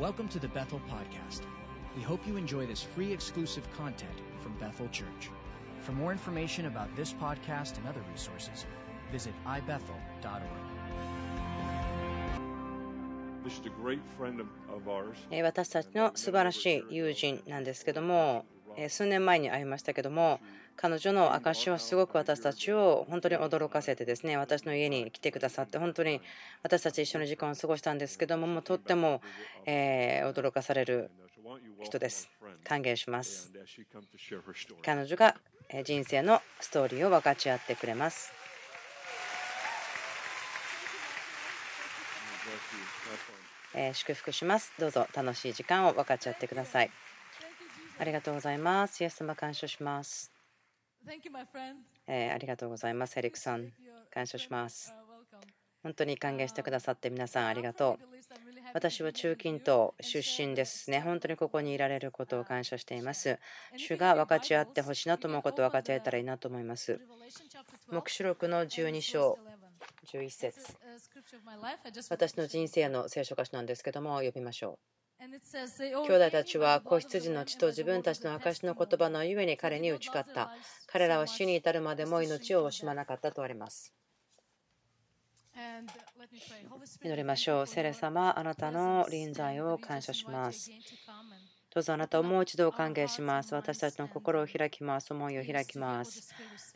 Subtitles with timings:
[0.00, 1.42] Welcome to the Bethel Podcast.
[1.96, 5.30] We hope you enjoy this free exclusive content from Bethel Church.
[5.80, 8.66] For more information about this podcast and other resources,
[9.12, 10.42] visit ibethel.org.
[13.44, 15.16] This is a great friend of, of ours.
[15.30, 18.49] えー私たちの素晴らしい友人なんですけども、えー
[18.89, 20.39] 数年前に会いましたけども、
[20.75, 26.21] 彼女の証はすごく私たちを本当に驚かせてですね、私の家に来てくださって、本当に
[26.63, 29.21] 私たち一緒の時間を過ごしたんですけども、もうとっても、
[29.65, 31.11] えー驚かされる
[31.83, 32.29] 人です。
[32.63, 33.51] 歓迎します。
[34.83, 35.35] 彼女が
[35.69, 38.33] えー人生のストーリーを分かち合ってくれます。
[43.93, 44.73] 祝福します。
[44.79, 46.91] どうぞ楽しい時間を分かち合ってください。
[48.01, 48.99] ありがとうございます。
[49.01, 50.31] イエス様、感謝します。
[52.07, 53.15] え、ありがとうございます。
[53.19, 53.71] エリクさん、
[54.11, 54.91] 感謝します。
[55.83, 58.05] 本当に歓迎してくださって、皆さん、ありがとう。
[58.73, 61.01] 私は中近東出身ですね。
[61.01, 63.37] 本当にここにいられることを感謝しています。
[63.77, 66.99] 主が分かち合ってほしいなと思うことを分かち合えたらいいなと思います。
[67.91, 69.37] 目視録の12章
[70.11, 70.75] 11節
[72.09, 75.00] 私の人生の聖書箇所なんですけども、呼びましょう。
[75.21, 80.51] 兄弟たちは子羊の血と自分たちの証しの言葉のゆえに彼に打ち勝った。
[80.87, 83.93] 彼らは死に至るまでも命を惜しまなかったとあります。
[87.03, 87.67] 祈りましょう。
[87.67, 90.71] 聖霊様あなたの臨在を感謝します。
[91.73, 93.55] どうぞあなたをもう一度歓迎します。
[93.55, 95.13] 私たちの心を開きます。
[95.13, 96.33] 思いを開きます。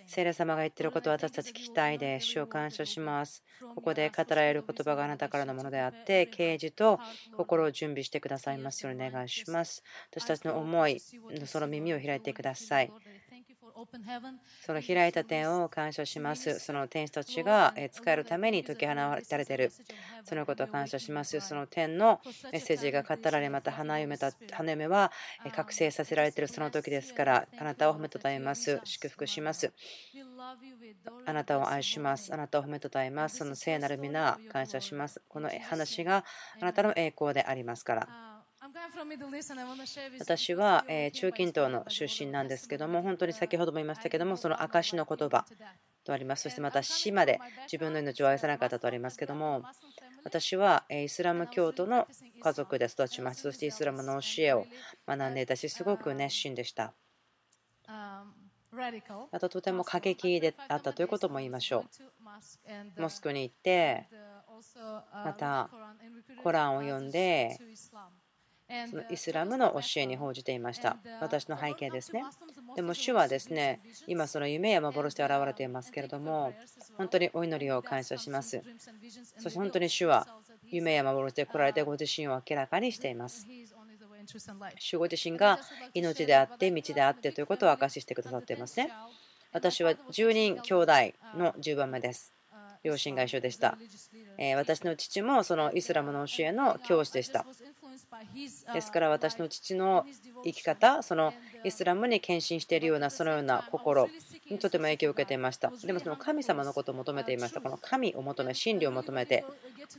[0.07, 2.27] 聖霊様が言っていることを私たち聞きたいです。
[2.27, 3.43] 主を感謝します。
[3.75, 6.99] ここで語られる言葉があなたからのものであって、啓示と
[7.35, 9.83] 心を準備してくださいますようにお願いします。
[10.11, 11.01] 私たちの思い
[11.45, 12.91] その耳を開いてください。
[14.65, 16.59] その開いた点を感謝します。
[16.59, 19.71] その天使たちがえー使えるために解き放たれている。
[20.23, 21.39] そのことを感謝します。
[21.41, 25.11] その点のメッセージが語られ、また花嫁た花嫁は
[25.45, 28.79] えー覚醒させられているその時ですから、あなたを褒めたたえます。
[28.85, 29.73] 祝福します。
[31.25, 32.33] あなたを愛します。
[32.33, 33.37] あなたを褒めたたえます。
[33.37, 35.21] その聖なる皆、感謝します。
[35.27, 36.23] この話が
[36.61, 38.34] あなたの栄光でありますから。
[40.19, 45.45] 私はえー中近東の出身なんですけども、本当に先ほども言いましたけども、その証の言葉
[46.03, 46.43] とあります。
[46.43, 49.63] そしてまた死まで自分の命を愛さなかったとありますけども、
[50.23, 52.07] 私はえーイスラム教徒の
[52.41, 53.43] 家族で育ちました。
[53.43, 54.65] そしてイスラムの教えを
[55.07, 56.93] 学んでいたし、すごく熱心でした。
[59.31, 61.85] あととても過激であったということも言いましょ
[62.97, 63.01] う。
[63.01, 64.07] モスクに行って、
[65.13, 65.69] また
[66.43, 67.57] コランを読んで、
[68.89, 70.97] そのイスラムの教えに報じていました。
[71.21, 72.23] 私の背景ですね。
[72.75, 76.53] でも主はですね、今その夢や幻で現れていますけれども、
[76.97, 78.61] 本当にお祈りを感謝します。
[79.37, 80.27] そして本当に主は
[80.67, 83.47] 夢や幻で来られてご自身を明らかにしています。
[84.79, 85.59] 主ご自身が
[85.93, 88.91] 命であって道であってということを明かししてくださっていますね。
[89.53, 90.91] 私は10人兄弟
[91.37, 92.33] の10番目です。
[92.83, 93.77] 両親が一緒でした。
[94.37, 97.45] えー私の父もそのイスラムの教えの教師でした。
[98.73, 100.05] ですから私の父の
[100.43, 101.33] 生き方、その
[101.63, 104.09] イスラムに献身しているようなそのような心
[104.49, 105.71] にとても影響を受けていました。
[105.83, 107.61] でもその神様のことを求めていました。
[107.61, 109.45] この神を求め、真理を求めて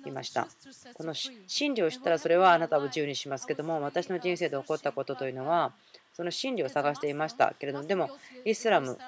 [0.07, 0.49] いました。
[0.95, 5.73] この真理を知ったらそれはあなたを自由にしますけども、私の人生で起こったことというのは、
[6.13, 8.11] その真理を探していましたけれども、でも
[8.45, 8.99] イスラム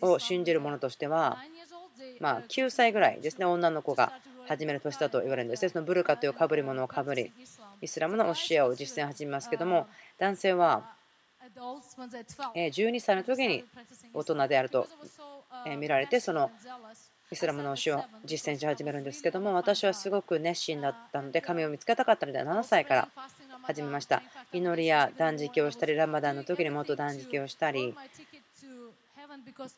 [0.00, 1.38] を信じる者としては、
[2.20, 4.12] まあ、9歳ぐらいですね、女の子が
[4.46, 5.68] 始める年だと言われるんですね。
[5.68, 7.32] そのブルカというかぶり物をかぶり、
[7.80, 9.86] イスラムの教えを実践始めますけども、
[10.18, 10.90] 男性は
[12.54, 13.64] 12歳の時に
[14.14, 14.88] 大人であると
[15.78, 16.50] 見られて、その
[17.30, 23.08] イスラムの教えを実践し始めるんですけども、私はすごく熱心だったので、神を見つけたかったので、7歳から
[23.62, 24.22] 始めました。
[24.52, 27.94] 祈りや断食をしたり、ラマダンの時にもっと断食をしたり、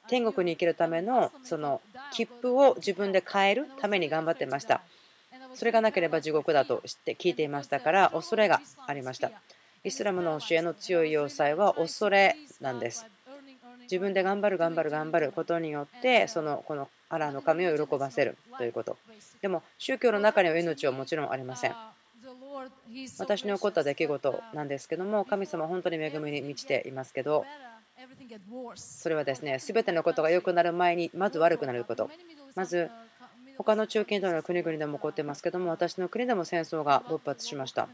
[0.06, 1.80] 天国に行けるためのその
[2.12, 4.82] 切符を自分で買えるために頑張ってました。
[5.54, 9.30] それがなければ地獄だと知って聞いていましたから、恐れがありました。
[9.82, 13.06] イスラムの教えの強い要塞は恐れなんです。
[13.82, 18.96] 自分で頑張る、頑張る、頑張ることによって、そのこのアラーの神を喜ばせるということ。
[19.42, 21.74] でも、宗教の中には命はもちろんありません。
[23.18, 27.44] 私に起こった出来事なんですけども、神様本当に恵みに満ちていますけど、
[28.76, 32.10] それはですね、すべてのことが良くなる前に、まず悪くなること。
[32.54, 32.90] まず、
[33.58, 37.88] 他の中近東の国々でも起こってますけども、私の国でも戦争が勃発しました。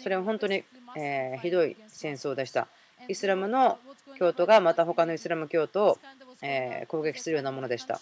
[0.00, 0.64] それは本当に、
[0.96, 2.68] えーひどい戦争でした。
[3.06, 3.78] イスラムの
[4.18, 5.98] 教徒がまた他のイスラム教徒を、
[6.40, 8.00] えー攻撃するようなものでした。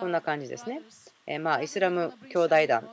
[0.00, 0.82] こんな感じですね。
[1.26, 2.88] えまあ、イスラム兄弟団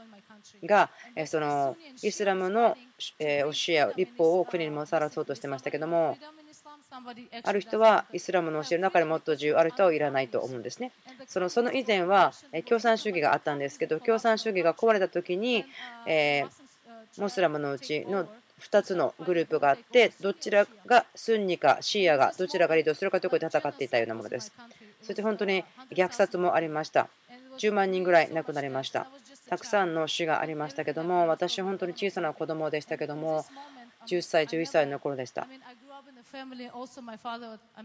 [0.64, 0.90] が
[1.26, 2.78] そのイスラムの
[3.18, 6.18] 教えや立法を国にもたらそうとしてましたけども
[7.44, 10.92] ある人はイスラムの教えの中でもっと自由ある人はいらないと思うんですね。
[11.28, 12.34] そのその以前は
[12.66, 15.66] 共産主義があったんですけど共産主義が壊れた時に、
[16.06, 16.46] え
[17.18, 18.28] モスラムのうちの
[18.62, 24.54] 2つのグループがあってどちらがスンニかシーアがどちらがリードするかということで戦っていたようなものです。
[25.02, 27.10] そして本当に虐殺もありました。
[27.58, 29.08] 10万人ぐらい亡くなりました。
[29.52, 33.44] たくさんの死がありましたけども私本当に小さな子供でしたけども
[34.08, 35.46] 10歳11歳の頃でした。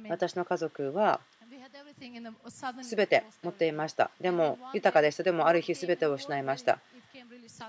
[0.09, 1.19] 私の家族は
[2.83, 4.13] 全て持っていました。
[4.21, 5.25] でも豊かでした。
[5.25, 6.79] でもある日全てを失いました。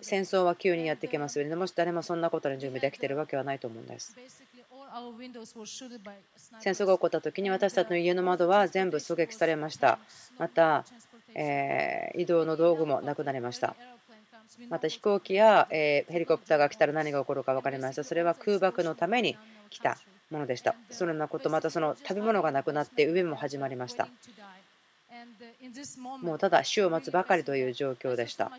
[0.01, 4.15] 戦争は急にやってきますよねもし誰もそんなことに準備できているわけはないと思うんです。
[6.59, 9.97] 戦争が起こった時に私たちの家の窓は全部狙撃されました。
[10.37, 10.85] また
[11.37, 13.75] え移動の道具もなくなりました。
[14.69, 19.37] また飛行機や、えヘリコプターが来たら何が起こるか分かりましたそれは空爆のために
[19.69, 19.97] 来た
[20.31, 20.75] ものでした。
[20.89, 24.07] そのようなことまたその食べ物がなくなって上も始まりました。
[26.21, 28.51] もうただ死を待つばかりという状況でした。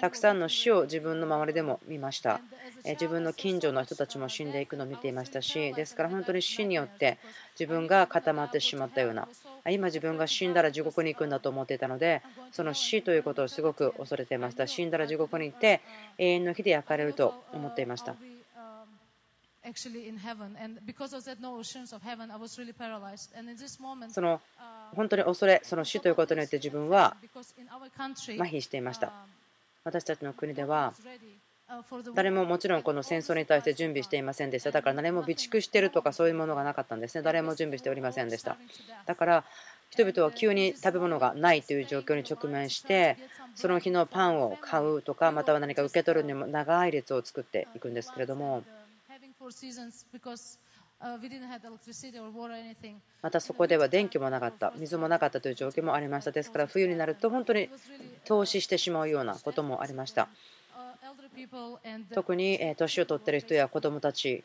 [0.00, 2.40] たくさんの死を自分の周りでも見ました。
[2.84, 7.18] 自分の近所の人たちも死んでいくのを見ていましたし、ですから本当に死によって
[7.58, 9.28] 自分が固まってしまったような、
[9.70, 12.22] 今自分が死んだら地獄に行くんだと思っていたので、
[12.52, 14.66] その死ということをすごく恐れていました。
[14.66, 15.80] 死んだら地獄に行って
[16.18, 18.16] 永遠の火で焼かれると思っていました。
[24.10, 24.40] その
[24.94, 29.12] 本当に恐れ、その死ということによって自分は麻痺していました。
[29.84, 30.94] 私たちの国では
[32.14, 34.70] 誰ももちろんこの戦争に対して準備していませんでした。
[34.70, 37.22] だから誰も備蓄しているとかそういうものがなかったんですね。
[37.22, 38.56] 誰も準備しておりませんでした。
[39.06, 39.44] だから
[39.90, 43.16] 人々は急に食べ物がないという状況に直面して
[43.54, 48.64] その日のパンを買うとかまたは何か受け取るにも長い列を作っていくんですけれども
[53.20, 56.30] またそこでは電気もなかった、水もなかったという状況もありました。
[56.30, 57.68] ですから冬になると本当に
[58.24, 60.28] 投資してしまうようなこともありました。
[62.14, 64.44] 特に年を取っている人や子どもたち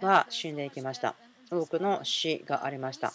[0.00, 1.14] は死んでいきました。
[1.50, 3.12] 多くの死がありました。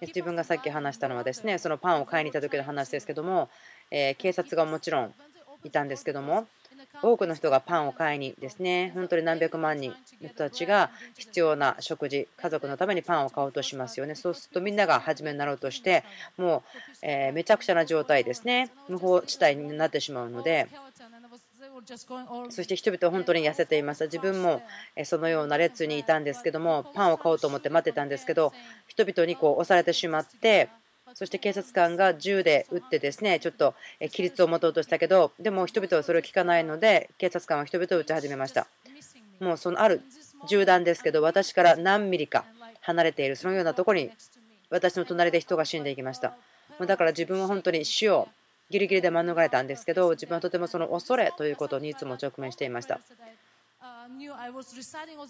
[0.00, 3.48] 自分がさっき話したのはですねそのパンを買いに行った時の話ですけども
[3.90, 5.14] 警察がもちろん
[5.62, 6.48] いたんですけども
[7.02, 14.14] 多くの人がパンを買いにですね本当に何百万人の人たちが必要な食事家族のためにパンを買おうとしますよね。
[14.14, 16.04] そうするとみんなが初めになろうとして
[16.36, 18.70] もう、えめちゃくちゃな状態ですね。
[18.88, 20.68] 無法地帯になってしまうので。
[22.50, 24.04] そして人々は本当に痩せていました。
[24.04, 24.62] 自分も
[25.04, 28.52] そのような列にいたんですけどもパンを買おうと思って待ってたんですけど
[28.86, 30.68] 人々にこう押されてしまって
[31.14, 38.66] そして警察官が銃で撃ってですねちょっと規律を持とうとしたけどでも人々はそれを聞かないので警察官は人々を撃ち始めました。
[39.40, 40.02] もうそのある
[40.48, 42.44] 銃弾ですけど私から何ミリか
[42.82, 44.10] 離れているそのようなところに
[44.70, 46.34] 私の隣で人が死んでいきました。
[46.86, 48.28] だから自分は本当に死を
[48.70, 53.00] ギリギリで免れたんですけど自分はとてもその恐れということにいつも直面していました。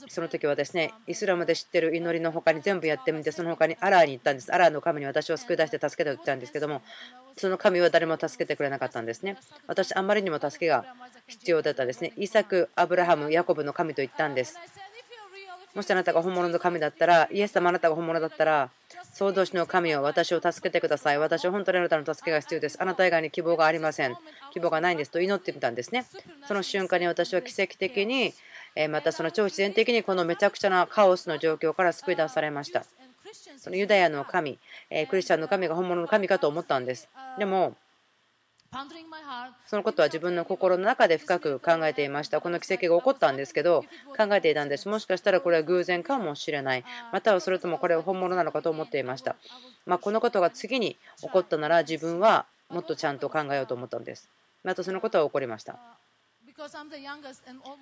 [0.08, 4.52] その時はですねイスラムで知ってる祈りの他に全部やってみてその他にアラーに行ったんです。
[4.52, 6.82] アラーの神に私を救い出して助けてと言ったんですけども
[7.36, 9.36] その神は誰も助けてくれなかったんですね。
[9.66, 10.84] 私あんまりにも助けが
[11.26, 12.12] 必要だったですね。
[12.16, 14.56] イサクアブラハムヤコブの神と言ったんです
[15.74, 18.70] もしあなたが本物の神だったらイエス様あなたが本物だったら
[19.12, 21.18] 創造主の神を私を助けてください。
[21.18, 22.76] 私は本当にあなたの助けが必要です。
[22.80, 24.16] あなた以外に希望がありません。
[24.52, 26.04] 希望がないんですと祈ってみたんですね。
[26.46, 28.34] その瞬間に私は奇跡的に
[28.88, 32.84] またその超自然的にこのめちゃくちゃなカオスの状況から救い出されました。
[33.58, 34.58] そのユダヤの神、
[35.08, 37.08] クリスチャンの神が本物の神かと思ったんです。
[37.38, 37.76] でも、
[39.66, 42.40] そのことは自分の心の中で深く考えていました。
[42.40, 43.84] この奇跡が起こったんですけど、
[44.16, 44.88] 考えていたんです。
[44.88, 46.84] もしかしたらこれは偶然かもしれない。
[47.12, 49.34] またはそれともこれは本物なのかと思っていました。
[49.86, 54.28] まあ、このことが次に起こったなら自分はもっとちゃんと考えようと思ったんです。
[54.62, 55.76] またそのことは起こりました。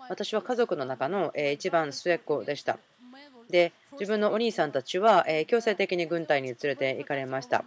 [0.08, 2.78] 私は家族の中の一番末っ子でした。
[3.50, 7.64] で、自分のお兄さんたちは強制的に軍隊に連れて行かれました。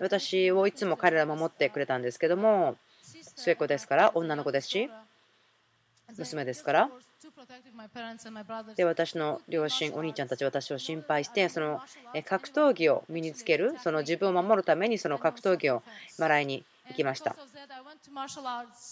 [0.00, 2.76] 私をいつも彼ら守ってくれたんですけども、
[3.36, 4.90] 末っ子ですから、女の子ですし、
[6.16, 6.90] 娘ですから。
[8.76, 11.80] で私の両親、お兄ちゃんたち、私を心配して、その
[12.24, 15.82] 格闘技を身につける、その自分を守るためにその格闘技を
[16.18, 17.36] 習いに行きました。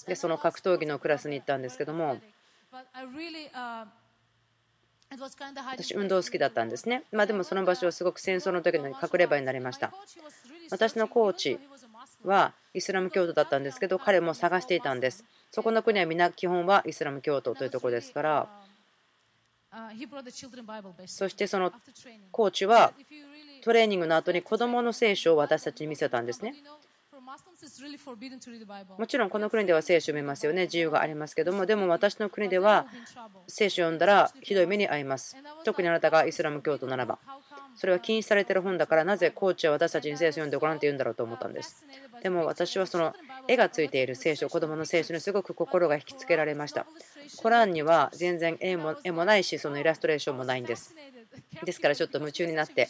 [0.07, 2.19] でその格闘技のクラスに行ったんですけども
[5.77, 9.93] 私運動好きだったんですね、まあ、でもその場所はすごく戦争の時のに隠れ場になりました。
[10.71, 11.59] 私のコーチ
[12.25, 15.25] はイスラム教徒だったんですけど彼も探していたんです。
[15.51, 18.49] そこの国は皆基本はイスラム教徒というところですから。
[21.07, 21.73] そしてその
[22.31, 22.93] コーチは
[23.63, 26.55] トレーニングの後に子どもの聖書を私たちに見せたんですね。
[28.99, 32.87] もちろんこの国では聖書を見ますよね自由がありますけどもでも私の国では
[33.49, 37.19] 聖書を読んだらひどい目に遭います特にあなたがイスラム教徒ならば
[37.77, 41.85] それは禁止されている本だからなぜコーチは私たちに聖書を読んでごらんって言うんだろうと思ったんです
[42.23, 43.15] でも私はその
[43.49, 46.87] 絵がついている聖書子供の聖書にすごく心が引きつけられました
[47.39, 50.95] コランには全然絵も絵もないしそのイラストレーションもないんです
[51.65, 52.89] ですからちょっと夢中になって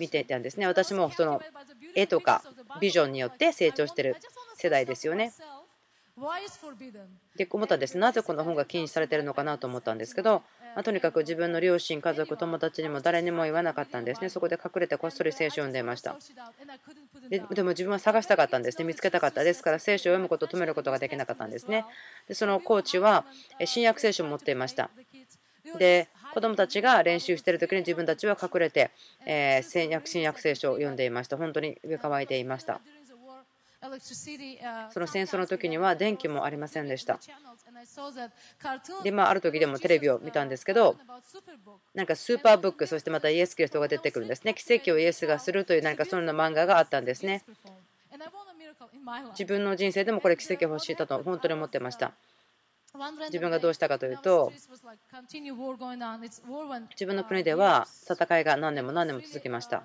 [0.00, 0.66] 見ていたんですね。
[0.66, 1.42] 私もその
[1.94, 2.42] 絵とか
[2.80, 4.16] ビジョンによって成長している
[4.56, 5.32] 世代ですよね。
[7.36, 7.96] で思ったんです。
[7.96, 10.42] なぜこの本が禁止されているのかなと思ったんですけど、
[10.76, 14.28] ま、とにかく自分の両親家族友達にも誰にも言わなかったんですね。
[14.28, 16.16] そこで隠れてこっそり聖書を読んでいました。
[17.28, 18.84] ででも自分は探したかったんですね。
[18.84, 19.44] 見つけたかった。
[19.44, 21.84] ですから聖書を読むことを止めることができなかったんですね。
[22.28, 23.24] でそのコーチは
[23.64, 24.90] 新約聖書を持っていました。
[25.78, 28.90] で子供たちが練習している時に自分たちは隠れて、
[29.26, 32.80] え新約新約聖書を読んでいました本当に上乾いていました
[34.90, 37.18] その戦争の時には電気もありませんでした。
[39.02, 40.96] で、まあ、ある時でもテレビを見たんですけど、
[41.94, 44.52] なんかスーパーブック、そしてまたイエス・キリストが出てくるんですね。
[44.52, 47.42] 奇跡をイエスがするという何かそんな漫画があったんですね。
[49.30, 52.12] 自分の人生でもこれ奇跡欲しいだと本当に思ってました。
[53.26, 54.52] 自分がどうしたかというと
[56.90, 59.84] 自分の国では戦いが何年も何年も続きました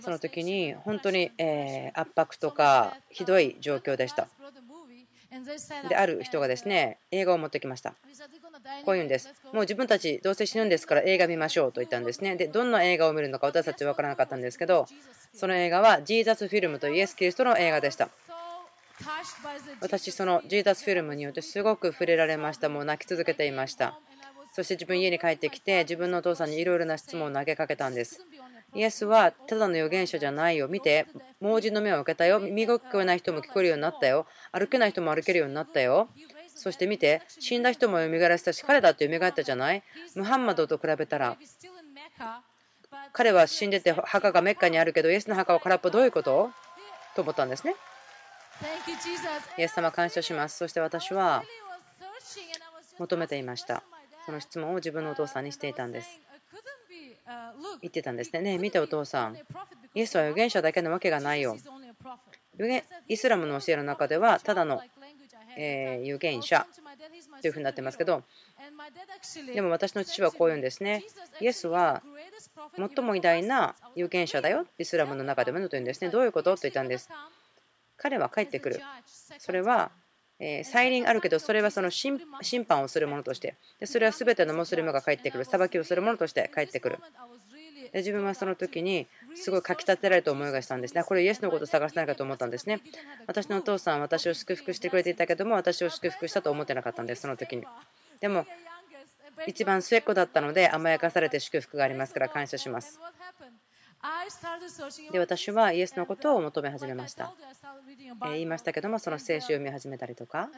[0.00, 1.30] その時に本当に
[1.94, 4.28] 圧迫とかひどい状況でした。
[5.88, 7.94] である人がですね映画を持ってきました。
[8.84, 9.34] こういうんです。
[9.52, 12.36] もう自分たちどうせ死ぬんですから映画見ましょうと言ったんですね。
[12.36, 14.86] でどんな映画を見るのか私たちは分からなかったんですけど
[15.34, 18.08] その映画はジーザスフィルムとイエス・キリストの映画でした。
[19.80, 22.68] 私そのジーザスフィルムによってすごく触れられました。
[22.68, 23.98] もう泣き続けていました。
[24.52, 28.20] そして自分家に帰ってきて自分のお父さんにいろいろな質問を投げかけたんです。
[28.74, 30.68] イエスはただの預言者じゃないよ。
[30.68, 31.06] 見て、
[31.40, 32.40] 盲人の目を受けたよ。
[32.40, 34.26] 耳が聞こえない人も聞こえるようになったよ。
[34.52, 36.08] 歩けない人も歩けるようになったよ。
[36.54, 39.82] そして見て、死んだ人も蘇らせたし、彼だって蘇ったじゃない
[40.14, 41.36] ムハンマドと比べたら、
[43.12, 46.50] 彼は死んでて墓がメッカにあるけど、イエスの墓は空っぽどういうこと？
[47.14, 47.74] と思ったんですね。
[49.58, 50.56] イエス様感謝します。
[50.56, 51.42] そして私は
[52.98, 53.82] 求めていました。
[54.24, 56.20] その質問を自分のお父さんにしていたんです。
[57.82, 58.40] 言ってたんですね。
[58.40, 59.36] ねえ、見てお父さん。
[59.94, 61.56] イエスは預言者だけのわけがないよ。
[63.08, 64.82] イスラムの教えの中では、ただの、
[65.56, 66.66] え預言者
[67.40, 68.22] というふうになってますけど、
[69.54, 71.04] でも私の父はこう言うんですね。
[71.40, 72.02] イエスは
[72.76, 76.10] 最も偉大な預言者だよ、イスラムの中でもと言うんですね。
[76.10, 76.54] どういうこと？
[76.56, 77.08] と言ったんです。
[77.96, 78.80] 彼は帰ってくる。
[79.38, 79.90] それは
[80.38, 82.20] え再臨あるけどそれはその審
[82.68, 83.56] 判をするものとして。
[83.80, 85.44] でそれは全てのムスリムが帰ってくる。
[85.44, 86.98] 裁きをするものとして帰ってくる。
[87.92, 91.04] で自分はその時にすごいかきたてられた思いがしたんですね。
[91.04, 92.80] これイエスのことを探してないかと思ったんですね。
[93.26, 97.64] 私のお父さんは私を祝福してくれていたけども私を祝福したと思ってなかったんですその時に。
[98.20, 98.46] でも
[99.46, 102.98] 一番末っ子だったので甘やかされて祝福がありますから感謝します
[105.12, 107.32] で私はイエスのことを求め始めました。
[108.24, 110.48] 言いましたけども、その聖書を読み始めたりとか、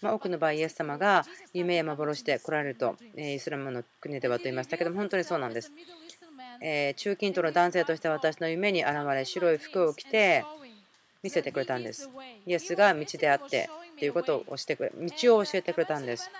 [0.00, 5.72] まあ、多くの場合、イエス様が夢や幻で来られると、イスラムの国ではと言いましたけども、本当にそうなんです。
[6.96, 10.44] 中近東の男性として私の夢に現れ、白い服を着て
[11.22, 12.08] 見せてくれたんです。
[12.46, 13.68] イエスが道であって
[13.98, 16.30] ということをしてくれ、道を教えてくれたんです。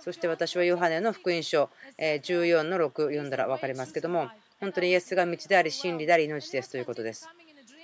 [0.00, 4.28] そして私はヨハネの福音書14の6読んだら分かりますけども
[4.60, 7.28] 本当にイエスが道であり真理であり命ですということです。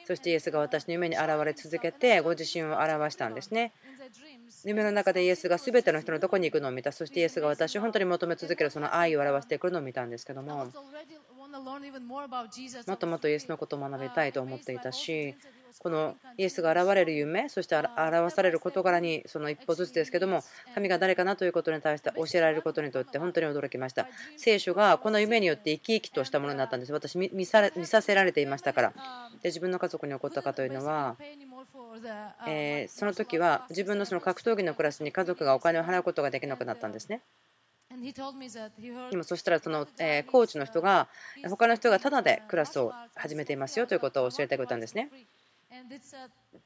[0.06, 3.73] そしてイエスが私の夢に現れ続けてご自身を表したんですね。
[4.64, 6.92] 夢の中でイエスが全ての人のどこに行くのを見た。
[6.92, 10.66] そしてイエスが私を本当に求め続けるその愛を表してくるのを見たんですけども
[12.87, 15.35] もっともっとイエスのことを学びたいと思っていたし
[15.78, 20.43] このイエスが現れる夢そして表される事柄にその一歩ずつですけども
[20.75, 24.09] 神が誰かなということに対して教えられることにとって本当に驚きました。
[24.37, 26.93] 聖書がこの夢によって生き生きとしたものになったんです。
[26.93, 28.93] 私見させられていましたから。
[29.43, 31.16] で自分の家族に起こったかというのは
[32.47, 37.21] えその時は自分のその格闘技のクラスに家族がお金を払うことができなくなったんですね
[39.11, 41.09] でもそしたらそのえコーチの人が
[41.49, 45.11] 他の人がタダでクラスを始めていますよということを教えてくれたんですね。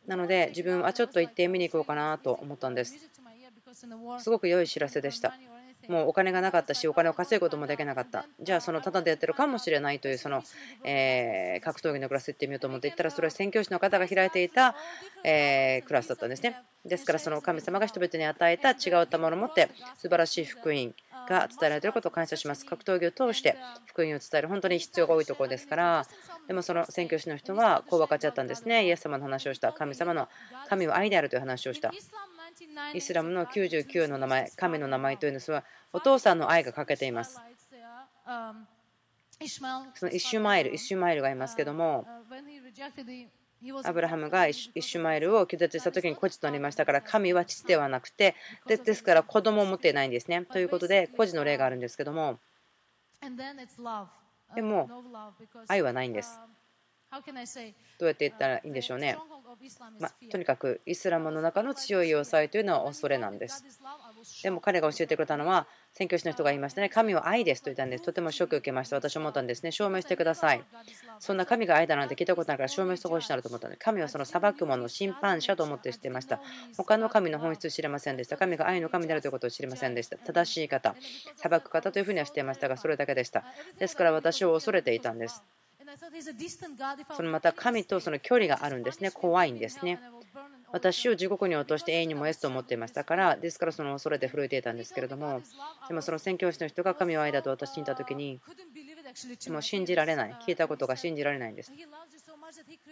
[0.06, 2.98] なので自分はちょっと行って見に行こうかなと思ったんです。
[4.18, 5.38] すごく良い知らせでした。
[5.88, 8.26] もうお金がなかったしお金を稼ぐこともできなかった。
[8.40, 10.42] じゃあそのタダでやってるかもしれないというその、
[10.84, 14.76] え格闘技のクラス行ってみようと思って行ったらそれは宣教師の方が開いていた、
[15.24, 16.62] えクラスだったんですね。
[16.84, 20.94] ですからその神様が人々に与えた違ったものを持って素晴らしい福音
[21.28, 22.64] が伝えられていることを感謝します。
[22.64, 26.06] 格闘技を通して福音を伝える本当に必要が多いところですから。
[26.46, 28.86] でもその宣教師の人はこう分かっちゃったんですね。
[28.86, 29.72] イエス様の話をした。
[29.72, 30.28] 神様の
[30.68, 31.92] 神は愛であるという話をした。
[32.94, 37.40] イスラムの99の名前神の名前というのはお父さんの愛が欠けています。
[39.94, 42.06] そのイシュマエル、イシュマエルがいますけども、
[43.84, 48.36] アブラハムがイシュマエルを拒絶した時に孤児となりましたから神は父ではなくて
[48.66, 50.44] ですから子供を持っていないんですね。
[50.44, 52.38] ということで孤児の例があるんですけども
[54.54, 54.88] でも
[55.66, 56.38] 愛はないんです。
[57.98, 59.16] どうやって言ったらいいんでしょうね。
[59.98, 63.64] まあ、とにかくイスラムの中の強い要塞というのは恐れなんです。
[64.42, 66.88] でも彼が教えてくれたのは宣教師の人が言いましたね。
[66.88, 68.04] 神は愛ですと言ったんです。
[68.04, 68.96] とてもショックを受けました。
[68.96, 69.72] 私は思ったんですね。
[69.72, 70.62] 証明してください。
[71.18, 76.40] そんな神が愛だなんて聞いたことないから証明してほしいなと思ったので、神はその裁く者、審判者と思って知っていました。
[76.76, 78.36] 他の神の本質を知れませんでした。
[78.36, 80.18] 神が愛の神であるということを知りませんでした。
[80.18, 80.94] 正しい方、
[81.36, 83.44] 裁く方というふうにはしていましたが、それだけでした。
[83.78, 85.42] ですから私を恐れていたんです。
[87.16, 89.10] そのまた神とその距離があるんですね。
[89.10, 90.00] 怖いんですね。
[90.70, 95.40] 私を地獄に落として永遠に燃やすと思っていましたから、ですからその恐れて震えていたんですけれども、
[95.88, 98.40] でもその宣教師の人が神を愛だと私に言った時に、
[99.48, 101.72] もう信じられない、聞いたことが信じられないんです。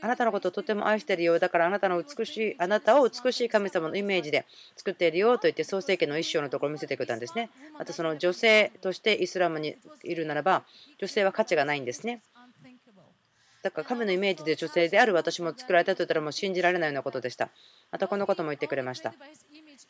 [0.01, 4.45] あなたのことをとても愛しているようだからあなたの美しいあなたを美しい神様のイメージで
[4.77, 7.51] 作っているよと言って創世記の一章のところを見せてくれたんですね。
[7.79, 10.65] またその女性としてイスラムにいるならば
[10.99, 12.21] 女性は価値がないんですね。
[13.67, 17.49] だから神のイメージで女性である私も作られたと言ったらもう信じられないようなことでした。
[17.91, 19.13] またこのことも言ってくれました。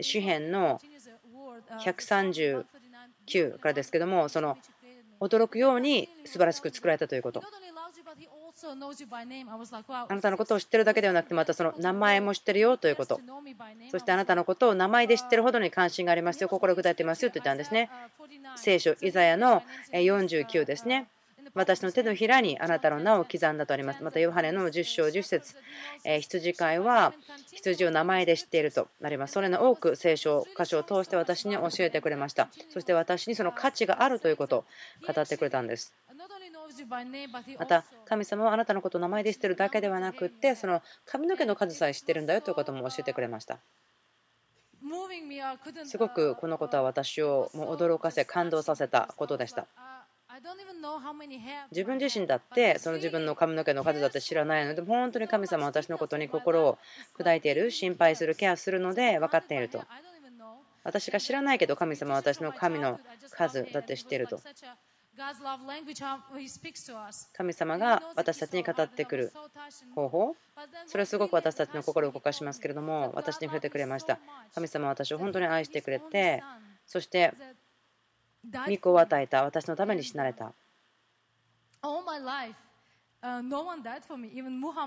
[0.01, 0.81] 詩篇の
[1.81, 4.57] 139からですけども、その
[5.21, 7.43] 驚くように素晴らしく作られたということ。
[10.09, 13.21] あなたのことを知ってるだけではなくて、またその名前も知ってるよということ。
[13.91, 17.91] そしてあなたのことを名前で知ってるほどに関心がありますよ、心砕いてますよと言ったんですね。
[18.57, 21.11] 聖書、イザヤの49ですね。
[21.57, 24.03] 私の手のひらにあなたの名を刻んだとあります。
[24.03, 25.57] また、ヨハネの10章10節
[26.05, 27.15] 羊飼いは
[27.53, 29.33] 羊を名前で知っているとなります。
[29.33, 32.49] それの多く聖書箇所を通して私に教えてくれました。
[32.69, 34.65] そして私にその価値があるということを
[35.13, 35.95] 語ってくれたんです。
[37.59, 43.59] また神様はあなたのことを名前で知っているだけではなくってその髪の毛の数さえ知ってるんだよということも教えてくれました
[45.85, 49.67] すごくこのことは私をもう驚かせ感動させたことでした
[51.71, 56.79] 自分自身だってその自分の髪の毛の数だって知らないので本当に神様は私のことに心を
[57.19, 59.83] 砕いている心配するケアするので分かっていると。
[60.85, 64.41] 私が知らないけど神様は私の神の数だって知っていると。
[67.33, 69.33] 神様が私たちに語ってくる。
[69.95, 70.37] 方法？
[70.87, 74.19] それはすごく私たちの心を動かしますけれども私に触れてくれました。
[74.55, 76.43] 神様は私を本当に愛してくれて
[76.87, 77.33] そして
[78.69, 79.45] 御子を与えた。
[79.45, 80.53] 私のために死なれた。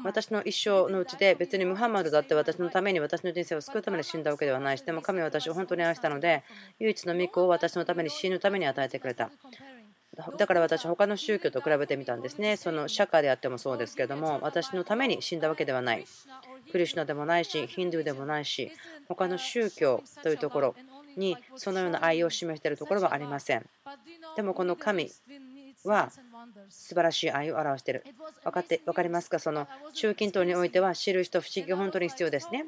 [0.04, 4.78] 私の一生のうちで別にムハンマドだって私のために私の人生を救うために死んだわけではない。
[4.78, 6.44] しでも神は私を本当に愛したので
[6.80, 9.30] 唯一の御子を私のために死ぬために与えてくれた。
[10.38, 12.58] だから私は他の宗教と比べてみたんですね。
[12.58, 16.06] その釈迦であってもそうですけれども私のために死んだわけではない。
[16.72, 18.72] クリシュナでもないしヒンドゥーでもないし
[19.08, 20.76] 他の宗教というところ
[21.18, 23.66] にそのような愛を示しているところはありません。
[24.36, 25.12] でもこの神
[25.86, 26.12] は
[26.70, 28.04] 素晴らしい愛を表している。
[28.44, 29.40] 分かって分かりますか？
[29.40, 32.66] その中近東においては知る人不思議が本当に必要ですね。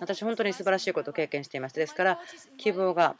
[0.00, 1.80] 私、本当に素晴らしいことを経験していました。
[1.80, 2.20] ですから、
[2.56, 3.16] 希望が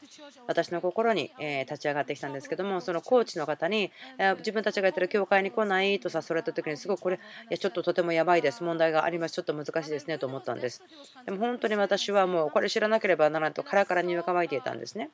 [0.47, 3.91] 私の心に立ち上がってきたんですけども、そのコーチの方に、
[4.37, 7.19] 自分たちがやってる教会に来ないと誘われた時に、すごくこれ、い
[7.49, 10.83] やちょっととてもやばいです、問題があります、ちょっと難しいですねと思ったんです。
[11.25, 15.09] でも本当に私はもうこれ知らなければならないと、カラカラに湯乾いていたんですね。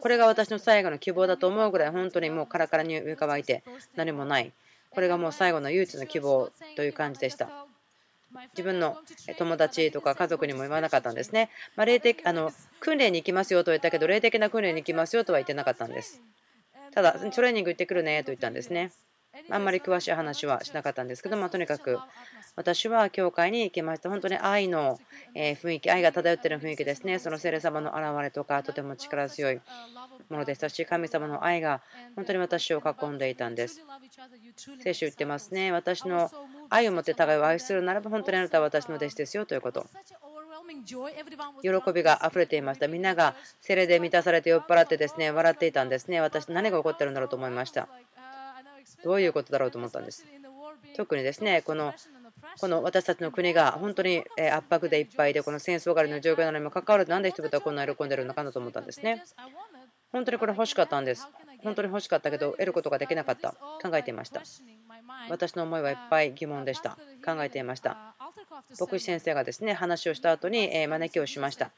[0.00, 3.62] これが私の最後の希望だと思うぐらい本当にもうカラカラに上乾いて
[3.94, 4.52] 何もない
[4.90, 7.66] これがもう最後の唯一の希望という感じでした
[8.52, 8.96] 自分の
[9.38, 11.50] 友達とか家族にも言わなかったんですね。
[11.76, 16.20] まあ、霊的あの訓練に行きますよと言ったけど、霊的な訓練に行きますよとは言ってなかったんです。
[16.92, 18.92] ただ、トレーニング行ってくるねと言ったんですね。
[19.50, 21.98] あんまり詳しい話はしなかったんですけど、まあ、とにかく
[22.56, 24.08] 私は教会に行きました。
[24.08, 24.98] 本当に愛の
[25.34, 27.18] 雰囲気、愛が漂っている雰囲気ですね。
[27.18, 29.60] その聖霊様の現れとか、とても力強い
[30.28, 31.82] ものでしたし、神様の愛が
[32.14, 33.80] 本当に私を囲んでいたんです。
[34.82, 35.72] 聖書言ってますね。
[35.72, 36.30] 私の
[36.70, 39.86] 愛を持って互いを愛するならば、本当にあなたは私の弟子ですよということ。
[41.62, 42.86] 喜びが溢れていました。
[42.86, 46.20] みんながセレで満たされて酔っ払ってですね笑っていたんですね。
[46.20, 47.88] 私、何が起こってるんだろうと思いました。
[49.04, 50.26] どういうことだろうと思ったんです。
[50.96, 51.94] 特にですねこの
[52.60, 59.22] この私たちの国が本当に圧迫でいっぱいでこの戦争があるの状況なのにもかかわらず何で人々はこんな喜んでるのかなと思ったんですね。
[60.12, 61.26] 本当にこれ欲しかったんです。
[61.64, 64.42] 本当に欲しかったけど得ることができなかった考えていました。
[65.28, 66.98] 私の思いはいっぱい疑問でした。
[67.24, 68.14] 考えていました。
[68.78, 71.72] 牧師先生がですね話をした後に招きをしました。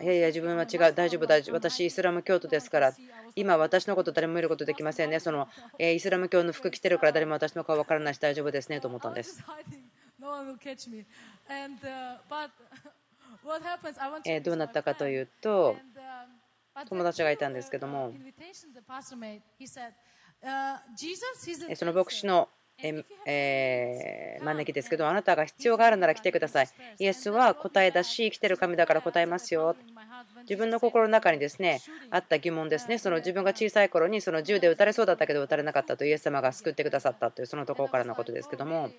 [0.00, 2.94] いやいや、自分は違う、大丈夫、大丈夫、私、イスラム教徒ですから、
[3.34, 9.42] 今、私のこと誰も見ることできませんね、そのイスラム教の服着てるから誰も私の顔分からないし大丈夫ですねと思ったんです。
[14.40, 15.76] どうなったかというと、
[16.86, 18.12] 友達がいたんですけども、
[21.74, 22.48] その牧師の
[22.80, 26.68] え招きですけど、あなたが必要があるなら来てください。
[27.00, 29.74] イエスは答えだし、生きてる神だから答えますよ。
[30.42, 38.90] 自分の心の中にですねあった疑問ですね、その自分が小さい頃にその銃で撃たれそうだったけど撃たれなかったとイエス様が救ってくださったというそのところからのことですけども、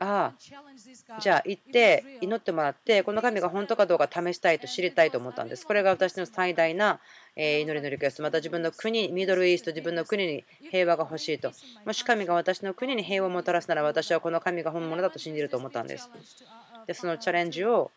[0.00, 5.66] ああ、じゃあ行って祈ってもらって、この神が本当かどうか試したいと知りたいと思ったんです。
[5.66, 7.00] これが私の最大な
[7.36, 8.22] 祈りのリクエスト。
[8.22, 11.52] また自分の国、ミドルイースト、自分の国に平和が欲しいと。
[11.84, 16.10] もし神が私の国に平和をもたらすなら私はこの神が本物だと信じると思ったんです。
[16.86, 17.90] で、そのチャレンジを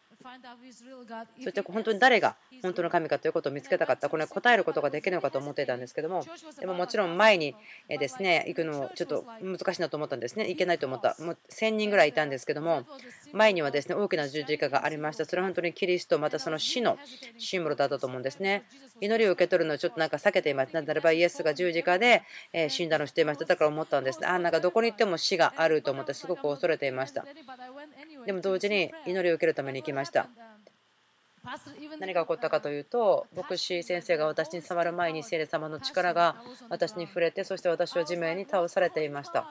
[1.44, 6.26] そして本当に誰が本当の神かということを見つけたかった、これ答えることができるのかと思っていたんですけども、
[6.60, 7.56] でももちろん前に
[7.88, 12.86] ですね行くのちょっと難しいなと思ったんですね、行けないと思った、もう1000人ぐらいいたんですけども、
[13.34, 16.98] 前にはですね大きな十字架がありました、それは本当にキリスト、またその死の
[17.38, 18.64] シンボルだったと思うんですね。
[19.00, 20.82] 祈りを受け取るのをちょっとなんか避けていました。
[20.82, 22.24] ならばイエスが十字架で
[22.70, 23.46] 死んだのをしていました。
[23.46, 24.20] だから思ったんです。
[24.28, 27.26] あなんかどこに行っても死があると思ってすごく恐れていました。
[28.26, 30.28] でも同時に祈りを受けるために行きました。
[32.00, 36.36] 何が起こったかというと牧師先生が私に触る前に聖霊様の力が
[36.70, 39.48] 私に触れてそして私は地面に倒されていました。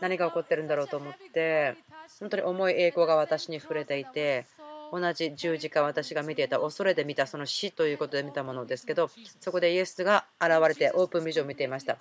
[0.00, 1.76] 何が起こってるんだろうと思って
[2.18, 4.46] 本当に重い栄光が私に触れていて
[4.90, 9.10] 同じ十字架私が見ていた恐れで見たその死ということで見たものですけど
[9.40, 11.98] そこでイエスが現れてオープンビジョンを見ていました。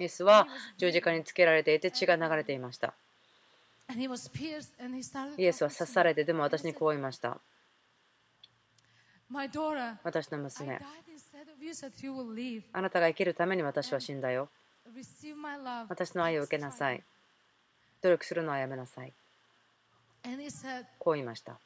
[0.00, 0.46] イエスは
[0.78, 2.94] 十字架につけられていて血が流れていました。
[5.38, 7.38] イエスは刺されてでも私にこう言いました
[10.02, 10.78] 私の娘
[12.72, 14.48] あなたが生きるために私は死んだよ
[15.88, 17.02] 私の愛を受けなさい
[18.02, 19.12] 努力するのはやめなさい
[20.98, 21.58] こう言いました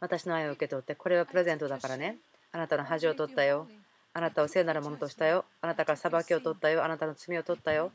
[0.00, 2.16] 私の愛を受け取ってこれはプレゼントだからね
[2.52, 3.66] あなたの恥を取ったよ
[4.14, 7.92] あなたを聖なるものとしたよあなたから裁きを取ったよあなたの罪を取ったよ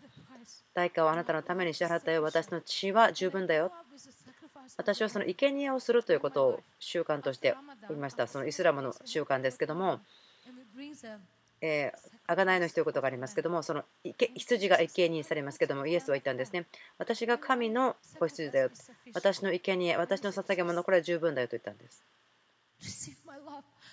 [0.73, 3.71] 代価をあなたのために支払ったよ私の血は十分だよ
[4.77, 7.55] 私はその生贄をするということを習慣として
[7.89, 8.27] おりました。
[8.27, 9.99] そのイスラムの習慣ですけども、
[11.61, 13.83] えー、贖いの日ということがありますけども、その
[14.35, 16.65] 羊が生贄にされますけども、イエスは言ったんですね。
[16.97, 18.69] 私が神の子羊だよ。
[19.13, 22.03] 私の生贄、私の捧げ物、これは十分だよと言ったんです。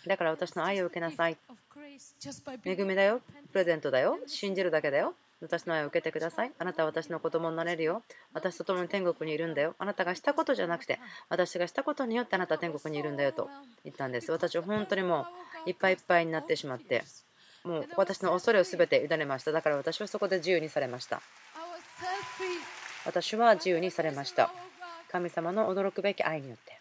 [0.07, 1.37] だから私の愛を受けなさい。
[2.65, 3.21] 恵みだよ。
[3.53, 4.19] プレゼントだよ。
[4.27, 5.15] 信じるだけだよ。
[5.41, 6.53] 私の愛を受けてください。
[6.59, 8.03] あなたは私の子供になれるよ。
[8.35, 9.75] 私と共に天国にいるんだよ。
[9.79, 13.49] あなたがしたことじゃなくて、私がしたことによってあなたは天国にいるんだよと
[13.85, 14.31] 言ったんです。
[14.31, 15.27] 私は本当にも
[15.67, 17.05] ういっぱいいっぱいになってしまって、
[17.65, 19.53] もう私の恐れを全て委ねました。
[19.53, 21.23] だから私はそこで自由にされました。
[23.07, 24.53] 私は自由にされました。
[25.11, 26.79] 神様の驚くべき愛によって。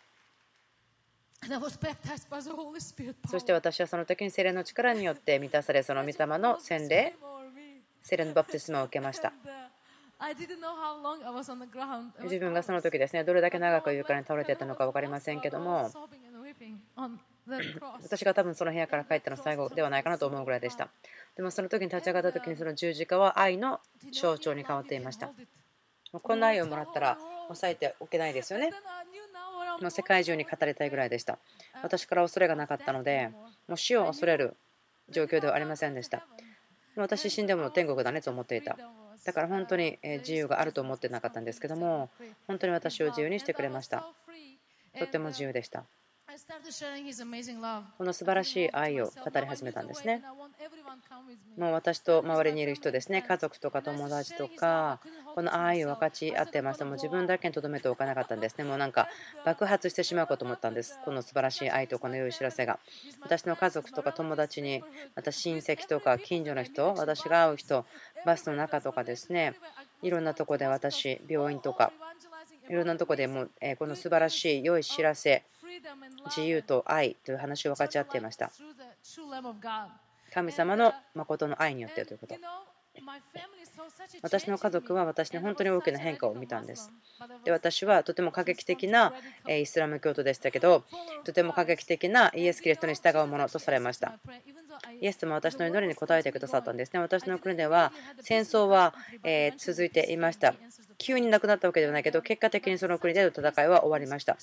[3.29, 7.15] そして私はその時に精霊の力によって満たされ、その御霊の洗礼、
[8.01, 9.33] セレのバプテスマを受けました。
[12.23, 15.89] 自分がその時ですね、どれだけ長く床に倒れていたのか分かりませんけども、
[18.01, 20.89] 私が多分その部屋から帰ったの最後ではないかなと思うぐらいでした。
[21.37, 23.79] でもその時に立ち上がった時にその十字架は愛の
[24.11, 25.31] 象徴に変わっていました。
[26.11, 28.71] こんな愛をもらったら抑えておけないですよね。
[29.79, 31.39] もう世界中に語りたいぐらいでした。
[31.81, 33.31] 私から恐れがなかったので、
[33.67, 34.57] もう死を恐れる
[35.09, 36.27] 状況ではありませんでした。
[36.95, 38.77] 私死んでも天国だねと思っていた。
[39.25, 42.09] だから本当に自由があると思ってなかったんですけども、
[42.47, 44.07] 本当に私を自由にしてくれました。
[44.97, 45.85] とっても自由でした。
[47.97, 50.23] この素晴らしい愛を語り始めたんですね。
[51.57, 54.99] もう私と周りにいる人ですね、家族とか友達とか、
[55.35, 56.85] この愛を分かち合ってました。
[56.85, 58.63] もう自分だけにとどめておかなかったんですね。
[58.63, 59.09] もうなんか
[59.45, 60.99] 爆発してしまうかと思ったんです。
[61.03, 62.79] この素晴らしい愛とこの良い知らせが。
[63.21, 64.83] 私の家族とか友達に、
[65.15, 67.85] また親戚とか近所の人、私が会う人、
[68.25, 69.55] バスの中とかですね、
[70.01, 71.91] いろんなとこで私、病院とか、
[72.69, 73.47] いろんなとこでも
[73.79, 75.43] この素晴らしい良い知らせ
[76.27, 78.51] 自由と愛という話を分かち合っていました
[80.33, 82.35] 神様の誠の愛によってということ
[84.21, 86.91] 私の家族は私に本当に大きな変化を見たんです。
[87.45, 89.13] で私はとても過激的な
[89.47, 90.83] イスラム教徒でしたけど、
[91.23, 94.19] とても過激的なイエス・キリストに従うものとされました。
[95.01, 96.99] イエス様は私の祈りに応えてくださったんですね。
[96.99, 98.93] 私の国では戦争は
[99.57, 100.53] 続いていました。
[100.97, 104.37] 急になくなったわけではないけど、結果的にその国での戦いは終わりました。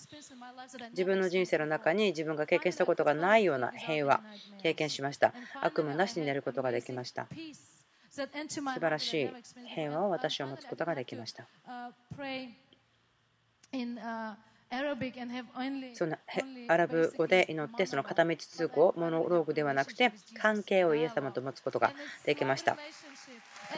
[0.90, 4.20] 自分の人生の中に自分が経験したことがないような平和、
[4.62, 5.34] 経験しました。
[5.60, 7.26] 悪夢なしに寝ることができました。
[8.10, 9.30] 素晴らしい
[9.74, 11.46] 平和を私は持つことができました。
[15.94, 16.16] その
[16.68, 21.92] アラブ語で祈ってその片道通行モノローグではなくて関係をイエス様と持つことが
[22.24, 22.76] できました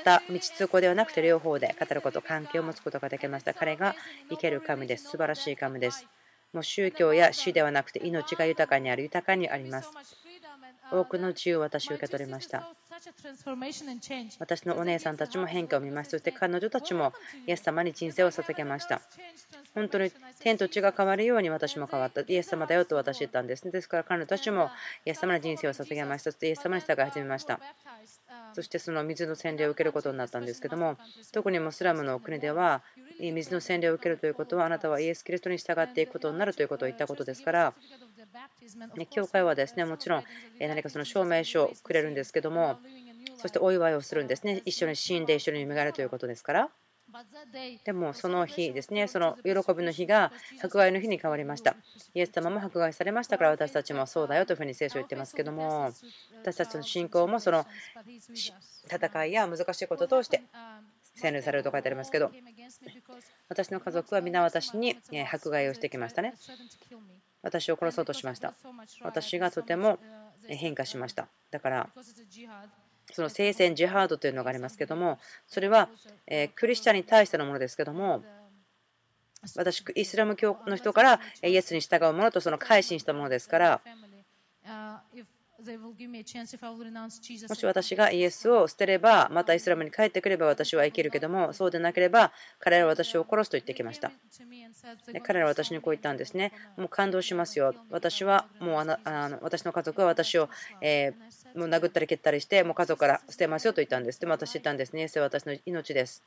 [0.04, 3.94] 片道通行ではなくて両方で語ること関係を持つことができました彼が
[4.30, 6.06] 生ける神です素晴らしい神です
[6.52, 9.90] もう宗教や死ではなくて命が豊かにある豊かにあります
[10.90, 12.72] 多くの自由を私は受け取りました
[14.38, 16.10] 私のお姉さんたちも変化を見ました。
[16.12, 17.12] そして彼女たちも
[17.46, 19.00] イエス様に人生を捧げました。
[19.74, 22.22] 本当に天と地が変わるように私も変わった。
[22.22, 23.70] イエス様だよと私言ったんです。
[23.70, 24.70] ですから彼女たちも
[25.06, 26.32] イエス様に人生を捧げました。
[26.32, 27.60] そしてイエス様に従い始めました。
[28.54, 30.96] そしてその水の洗礼を受けることになったんですけども、
[31.32, 32.82] 特にモスラムの国では、
[33.20, 37.74] 水の洗礼を受けるということは、あなたはイエス・キリストに従っていくことになるということを言ったことですから、
[39.10, 40.24] 教会はですねもちろん
[40.60, 42.78] 何かその証明書をくれるんですけども、
[43.36, 44.62] そしてお祝いをするんですね。
[44.64, 46.70] 一緒に死んで一緒に蘇るということですから。
[47.84, 50.30] でもその日ですね、その喜びの日が
[50.62, 51.74] 迫害の日に変わりました。
[52.14, 55.90] イエス様も迫害されましたから私たちもそうだよというふうに聖書は言ってますけども、
[56.42, 57.66] 私たちの信仰もその
[58.92, 60.42] 戦いや難しいことを通して
[61.20, 62.30] 洗礼されると書いてありますけど、
[63.48, 64.96] 私の家族は皆私に
[65.30, 66.34] 迫害をしてきましたね。
[67.42, 68.54] 私を殺そうとしました。
[69.02, 69.98] 私がとても
[70.46, 71.28] 変化しました。
[71.50, 71.88] だから
[73.12, 75.88] その聖戦ジハードというのがありますけどもそれは
[76.54, 78.22] クリスチャンに対してのものですけども
[79.56, 83.80] 私イスラム教の人からイエスに従うものとその改心したものですから
[87.48, 94.12] もし私がイエスを捨てればまたイスラムに帰ってくれば私は生きるけどもそうでなければ彼らは私を殺すと言ってきました。
[95.24, 96.52] 彼らは私にこう言ったんですね。
[96.76, 97.74] もう感動しますよ。
[97.90, 100.48] 私はもうあの私の家族は私を、
[100.80, 101.12] え
[101.54, 104.20] もう殴ったり蹴ったりしてもう家族から捨てますよと言ったんです。
[104.20, 105.00] でも私言ったんですね。
[105.00, 106.22] イエスは私の命です。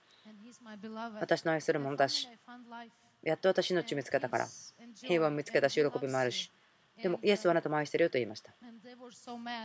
[1.22, 2.28] 私の愛するものだし。
[3.24, 4.48] やっと私の命見つけたから。
[4.96, 6.52] 平和を見つけたし喜びもあるし。
[7.02, 8.54] でもイエスはあなたも愛してるよと言いました。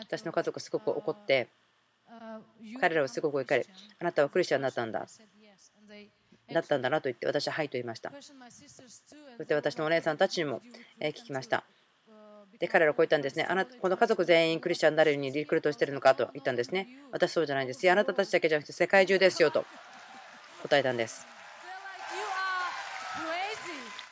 [0.01, 1.49] 私の家族すごく怒って、
[2.81, 3.65] 彼らはすごく怒り、
[3.99, 5.07] あなたはクリスチャンになったんだ。
[6.53, 8.11] だったんだなと言って、私ははいと言いました。
[8.11, 8.33] そし
[9.47, 10.63] て私のお姉さんたちにも
[11.01, 11.65] 聞きました。
[12.59, 13.45] で彼らはこう言ったんですね。
[13.49, 16.89] あなたこの家族全員クリスチャンになるようにリクルートしてるのかと言ったんですね。
[17.13, 17.91] 私そうじゃないんです。
[17.91, 19.65] あなたたちだけじゃなくて世界中ですよと
[20.63, 21.27] 答えたんです。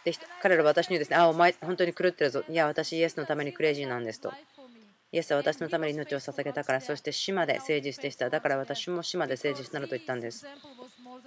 [0.05, 2.44] で彼らは私にですね、あ、お前本当に狂ってるぞ。
[2.49, 4.35] いや、私イエスのためにクレイジーなんですと。
[5.14, 8.31] イエスは私のために命を捧げたから、そして死まで誠実でした。
[8.31, 10.44] だから私も死まで誠実なのと言ったんです。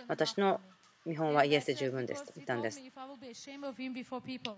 [0.10, 0.60] 私の
[1.06, 2.82] 見本はイエスで十分ですと言ったんです。
[2.82, 2.91] イ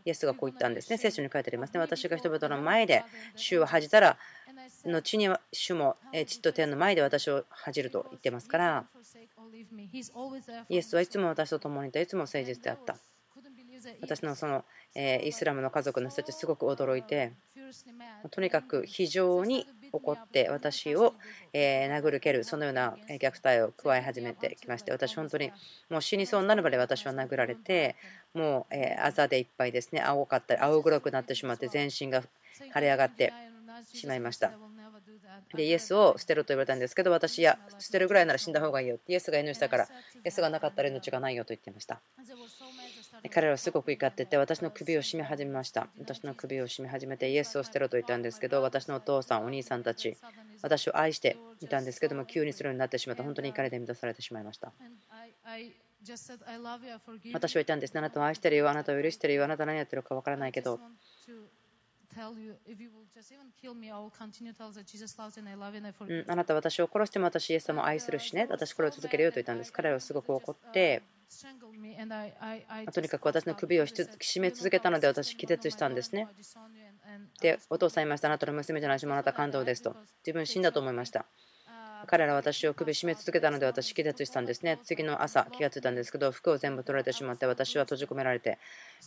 [0.10, 0.98] エスがこう言ったんですね。
[0.98, 1.80] 聖書に書いてありますね。
[1.80, 3.04] 私が人々の前で
[3.36, 4.18] 主を恥じたら、
[4.88, 8.86] 後に主も地と天の前で私を恥じると言ってますから、
[10.70, 12.98] イエスはいつも私と共にいた、いつも誠実であった。
[14.02, 17.34] 私のそのえイスラムの家族の人たちすごく驚いて
[18.32, 21.14] とにかく非常に怒って私を
[21.54, 25.52] え殴る蹴るそのような虐待を加え始めてきまして私本当に
[25.90, 27.96] もう死にそうになるまで私は殴られて
[28.34, 33.34] もうあざでいっぱいですね青かったり青黒くなってしまって全身が腫れ上がって
[33.94, 34.52] しまいました。
[35.56, 39.88] でイエスを捨てろと言われたんですけど私や捨てるぐらいなら死んだ方がいいよイエスが命だからイ
[40.26, 42.02] エスがなかったら命がないよと言っていました。
[43.32, 45.88] 彼らはすごく怒ってて私の首を絞め始めました。
[46.00, 50.18] 私の首を絞め始めてイエスを捨てろと言ったんですけど私のお父さんお兄さんたち
[50.62, 54.72] 私を愛していたんですけども急にするようになってしまった本当に怒りで満たされてしまいました。
[57.34, 57.98] 私は言ったんです。
[57.98, 60.80] あなたを愛してるよあなたを許してるよあなた何やってるか分からないけど
[66.28, 68.48] あなた私を殺しても私イエス様を愛するしね。
[68.50, 69.74] 私これを続けるよと言ったんです。
[69.74, 71.02] 彼らはすごく怒って。
[72.92, 74.08] とにかく私の首を絞
[74.42, 76.28] め続けたので私気絶したんですね。
[77.40, 78.28] でお父さん言いました。
[78.28, 79.96] あなたの娘じゃないしもあなた感動ですと。
[80.26, 81.26] 自分死んだと思いました
[82.08, 84.80] 彼らは私を首絞め続けたので私気絶したんですね。
[84.84, 88.58] 次の朝気がついたんですけど服を全部取られてしまって私は閉じ込められて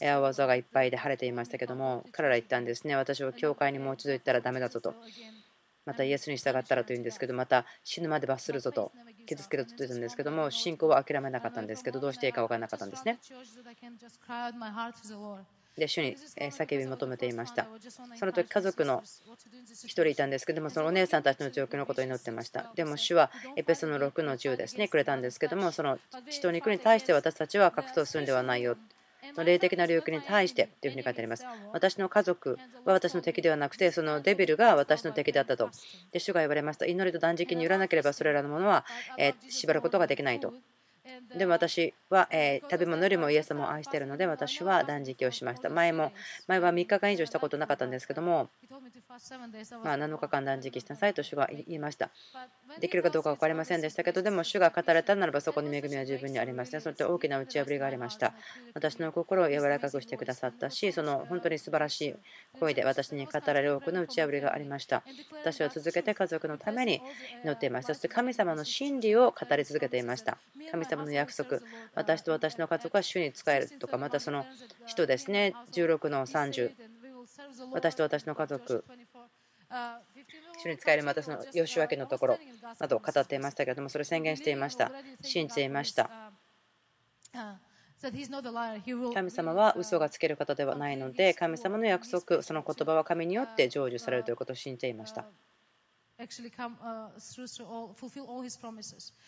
[0.02, 2.96] 青ざがいっぱいで晴れていましたけども彼ら言ったんですね。
[2.96, 4.94] 私は教会にもう一度行ったらダメだぞと。
[5.84, 8.92] またイエスに従ったらというんですけどまた死ぬまで罰するぞと。
[9.26, 13.18] 傷つけると言ったんですけども信仰は諦めなかったんですけどどうしていいか分からなかったんですね。
[15.76, 17.66] で主に叫び求めていました
[18.16, 25.98] その時家族の1人いたんですけどもそのお姉さんたちの状況のことを祈ってましたでも主はエペソの6の10ですねくれたんですけどもその
[26.30, 28.76] 血と肉に対して私たちは格闘するんではないよ
[29.44, 31.46] 霊的な領域に対してというふうに書いてあります。
[31.72, 35.70] 私の家族は私の敵ではなくて、そのデビルが私の敵だったと。
[36.12, 36.86] で主が言われました。
[36.86, 38.84] 祈りと断食によらなければそれらのものは
[39.48, 40.52] 縛ることができないと。
[41.36, 45.68] でも私は、えー、食べ物よりもイエス様を愛しているので私は断食をしました。
[45.68, 46.12] 前も
[46.46, 48.50] 前は3日間以上したことなかったんですけども、
[49.82, 52.10] まあ、7日間断食しなさいと主が言いました。
[52.80, 56.80] できるかどうか分かりませんでしたけど、でも主が語れたならばそこに恵みは十分にありますね。
[56.80, 58.32] そして大きな打ち破りがありました。
[58.74, 62.14] 私の心を柔らかくしてくださったし、その本当に素晴らしい
[62.60, 65.02] 声で私に語られる多くの打ち破りがありました。
[65.40, 67.02] 私は続けて家族のために
[67.44, 67.94] 祈っていました。
[67.94, 70.38] そして神様の真理を語り続けていました。
[70.70, 71.60] 神様の約束、
[71.94, 74.44] 私と私の家族は主に仕えるとか、またその
[74.86, 76.72] 人ですね、16の30、
[77.72, 78.84] 私と私の家族、
[80.62, 82.38] 主に仕えるまたその吉分のところ
[82.78, 84.92] などを語っていましたけれども、それを宣言していました。
[85.22, 86.10] 信じていました。
[89.14, 95.26] 神様は嘘がつける方ではないので、神様の約束、その言葉は神によって成就されるということを信じていました。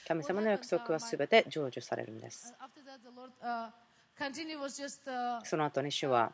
[0.06, 2.54] 神様の約束はすべて成就されるんです。
[5.44, 6.32] その後に主は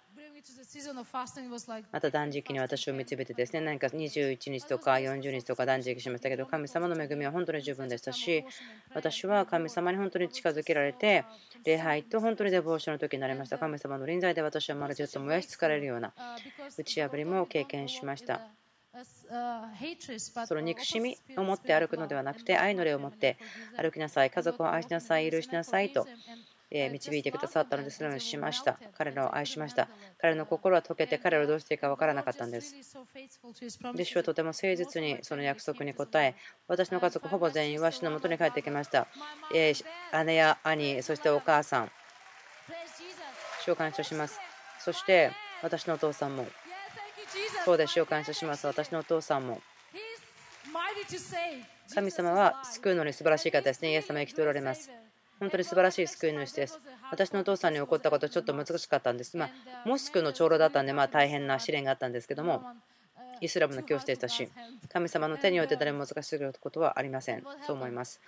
[1.92, 3.60] また断食に私を導いてですね。
[3.60, 8.44] 何か21日とか40日とか断食しましたけど神様の恵みは本当に十分でしたし
[8.94, 11.24] 私は神様に本当に近づけられて
[11.64, 13.58] 礼拝と本当にデボーションの時になりました。
[13.58, 16.12] 神様の臨在で私はまるでと燃やし疲れるような
[16.76, 18.59] 打ち破りも経験しました
[20.46, 23.38] その憎しみを持って歩くのではなくて愛の霊を持って
[23.76, 24.30] 歩きなさい。
[24.30, 26.06] 家族を愛しなさい許しなさいと
[26.70, 29.88] 導いてくださったのでそのようにしました彼らを愛しました。
[30.18, 32.74] 彼の心は溶けて彼らをどうしていいか分からなかったんです。
[33.94, 36.34] で主はとても誠実にその約束に応え
[36.66, 39.06] 私の家族ほぼ全員は主のもとに帰ってきました。
[39.52, 41.90] 姉や兄そしてお母さん。
[43.64, 44.40] 召喚謝します。
[44.78, 45.30] そして
[45.62, 46.46] 私のお父さんも
[47.70, 49.60] そうです主を感謝します私のお父さんも
[51.94, 54.90] 神様は救うのに素晴らしい方ですねイエス様生きておられます
[55.38, 56.78] 本当に素晴らしい救い主です。
[57.10, 59.38] 私のお父さんに起こったことちょっと難しかったんです。
[59.38, 59.50] まあ、
[59.86, 62.62] モスクの長老だったんで、まあ、大変な試練があったんですけども、
[63.40, 64.48] イスラムの教師でしたし、
[64.92, 67.42] 神様の手によって誰も難しすぎることはありません。
[67.66, 68.20] そう思います。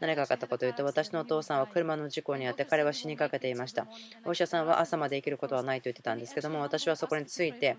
[0.00, 3.86] 何が分かったかというと、私のお父さんは車の事故にあって彼は死にかけていました。
[4.24, 7.76] お医者さんは朝まで生きることはないと言ってたんですけども、私はそこについて、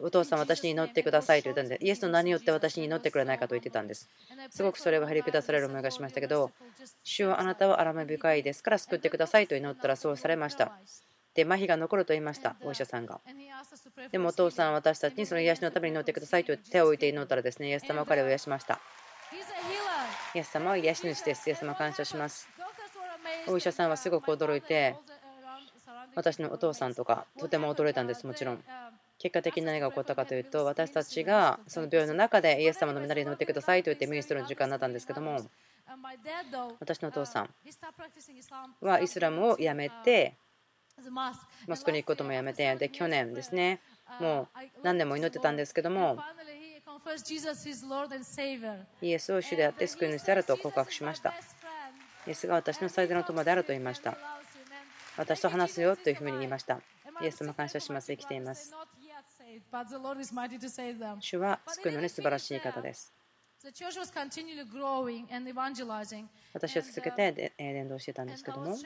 [0.00, 4.08] お父さん、私に祈ってくださいと言ったんで、イエスの名によって私に祈ってくれないかと言ってたんです。
[4.50, 6.50] すごくそれは振り下される思いがしましたけど、
[7.04, 10.72] 主はあなたは荒め深いですから救ってくださいと祈ったらそうされました。
[11.34, 13.20] で、麻痺が残ると言いました、お医者さんが。
[14.10, 18.80] でもお父さん、私たちにその癒しのために祈ってくださいと手を置いて祈ったらですね、イエス様は彼を癒しました。
[20.34, 21.48] イエス様は癒し主です。
[21.48, 22.48] イエス様感謝します。
[23.46, 24.96] お医者さんはすごく驚いて、
[26.14, 28.64] 私のお父さんとかとても驚いたんです、もちろん。
[29.18, 35.40] 結果的に何が起こったかというと私たちがその病院の中でイエス様の身なりに乗ってくださいと言ってミニストの時間になったんですけども
[36.78, 37.50] 私のお父さん
[38.80, 40.34] はイスラムをやめて
[41.66, 43.80] モスクに行くこともやめてで去年ですね
[44.20, 46.18] もう何年も祈ってたんですけども
[49.02, 51.32] イエスを主であって救い主であると告白しました。
[52.26, 54.16] イエスが私の最大の友であると言いました。
[55.16, 56.80] 私と話すよというふうに言いました。
[57.22, 58.08] イエス様感謝します。
[58.08, 58.74] 生きています。
[61.20, 63.17] 主は救うのに素晴らしい方です。
[66.54, 68.76] 私は続けて伝道してたんですけども、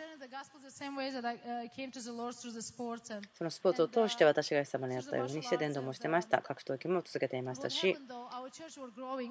[3.34, 6.40] そのスポーツを通して私がイエス様にやったようにして伝道もしてました。
[6.40, 7.94] 格闘技も続けていましたし、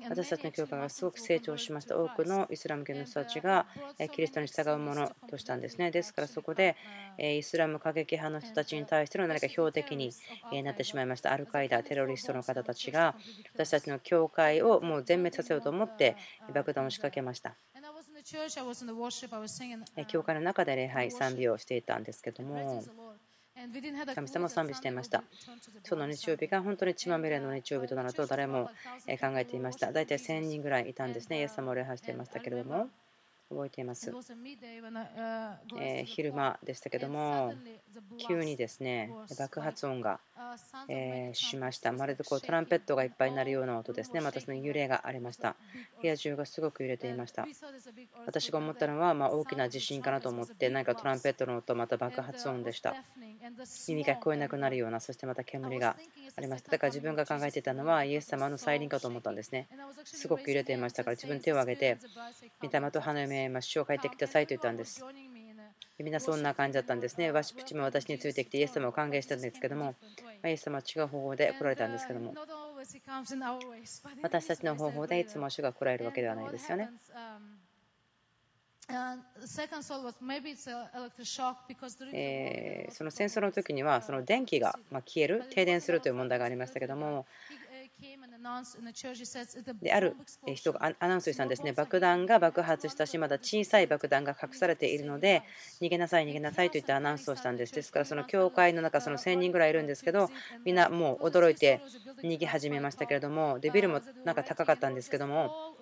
[0.10, 1.98] 私たちの教会がすごく成長しました。
[1.98, 3.66] 多くのイスラム系の人たちが
[4.12, 5.90] キリストに従うものとしたんですね。
[5.90, 6.76] ですからそこで
[7.18, 10.14] イスラム過激派の人たちに対しての何か標的に
[10.64, 11.34] なってしまいました。
[11.34, 13.16] アルカイダ、テロリストの方たちが
[13.56, 16.16] 私たちの教会をもう全滅させようと思って
[16.54, 17.56] 爆弾を仕掛けました。
[20.08, 22.84] 教会の中で礼拝、賛美をしていたんですけども、
[24.16, 25.24] 神様を賛美していました。
[25.84, 29.92] その日曜日が本当に血まみれの日曜日となると誰も考えていました。
[29.92, 31.40] 大体1000人ぐらいいたんですね。
[31.40, 32.90] イエス様を礼拝していましたけれども。
[33.52, 34.12] 覚えています。
[35.80, 37.54] え、昼間でしたけども、
[38.28, 40.20] 急にですね爆発音が、
[40.88, 41.92] え、しました。
[41.92, 44.22] まるでこうトランペットがいっぱいになるような音ですね。
[44.22, 45.56] またその揺れがありました。
[46.02, 47.48] 部屋中がすごく揺れていました。
[48.26, 52.96] 私が思ったのは、ま大きな地震かなと思って、何かトランペットの音、また爆発音でした。
[53.88, 55.96] 耳が聞こえなくなるような、そしてまた煙が
[56.36, 56.72] ありました。
[56.72, 59.68] だから自分が考えていたのは、イエス様の再臨かと思ったんですね。
[60.06, 61.98] すごく揺れていましたから、自分手を挙げて、
[62.62, 64.48] 御霊と花嫁ましょう、帰ってください。
[64.48, 65.04] と言ったんです。
[66.00, 67.32] みんなそんな感じだったんですね。
[67.32, 68.34] ワシプチも私につい。
[68.34, 69.96] てきてイエス様を歓迎したんですけども、
[70.42, 72.34] まイエス様は違う方法で来られたんですけども、
[74.22, 75.26] 私たちの方法でい。
[75.26, 76.50] つも主が来られるわけではない。
[76.52, 76.90] ですよね。
[82.14, 86.12] えその戦争の時にはその電気が消える停電するとい。
[86.12, 87.26] う問題がありましたけども
[89.82, 90.16] である
[90.56, 95.44] 人がアナウンスしたんですね爆弾が爆発したしまだ小さい爆弾が隠されているので
[95.82, 100.30] 逃げなさい逃げなさいといってアナウンスをしたんですですからその教会の中その1000人ぐらいいるんですけど
[100.66, 101.82] みんなもう驚いて
[102.24, 105.76] 逃げ始めましたけれどもデビルもなんか高かったんですけども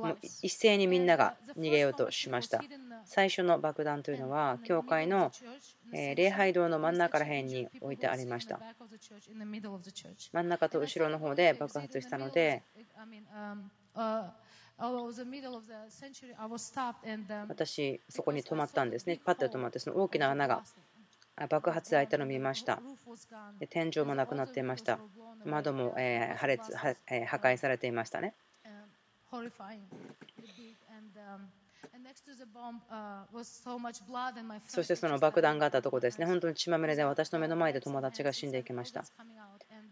[0.00, 2.62] もう一斉にみんなが逃げようとしました
[3.04, 5.30] 最初の爆弾というのは教会の
[5.94, 8.58] 礼拝堂の真ん中ら辺に置いてありました。
[10.32, 12.62] 真ん中と後ろの方で爆発したので
[17.48, 19.20] 私そこに止まったんですね。
[19.24, 20.64] パッと止まってその大きな穴が
[21.48, 22.82] 爆発で開いたのを見ました。
[23.60, 24.98] で天井もなくなっていました。
[25.44, 25.94] 窓も
[26.36, 28.34] 破裂破壊されていましたね。
[34.66, 39.04] そしてその爆弾があったところですね、本当に血まみれで私の目の前で友達が死んでいきました。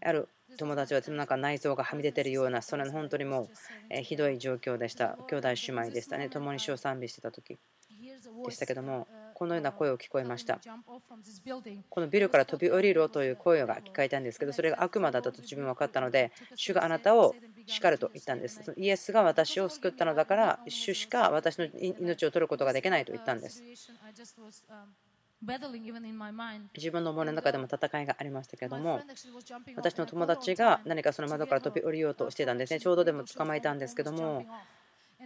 [0.04, 3.48] ある友達はなんか内臓がはみ出ているような、それの本当にも
[3.90, 5.16] うひどい状況でした。
[5.28, 7.58] 兄弟姉妹でしたね、共に死を賛美してた時
[8.44, 10.60] でしたけども、このような声を聞こえました。
[11.88, 17.34] このビルから飛び降りろという声が聞こえたんですけど、それが悪魔だったと自分は分かったので、主があなたを
[17.66, 18.74] 叱ると言ったんです。
[18.76, 21.66] イエスが私を救ったのだから、主しか私の
[22.00, 23.62] 命を取ることができないと言ったんです。
[26.76, 29.02] 自分の胸の中でも戦いがありましたけれども
[29.76, 34.46] 私の友達が何かその窓から飛び降りようとしてたんですねちょうどでも捕まえたんですけども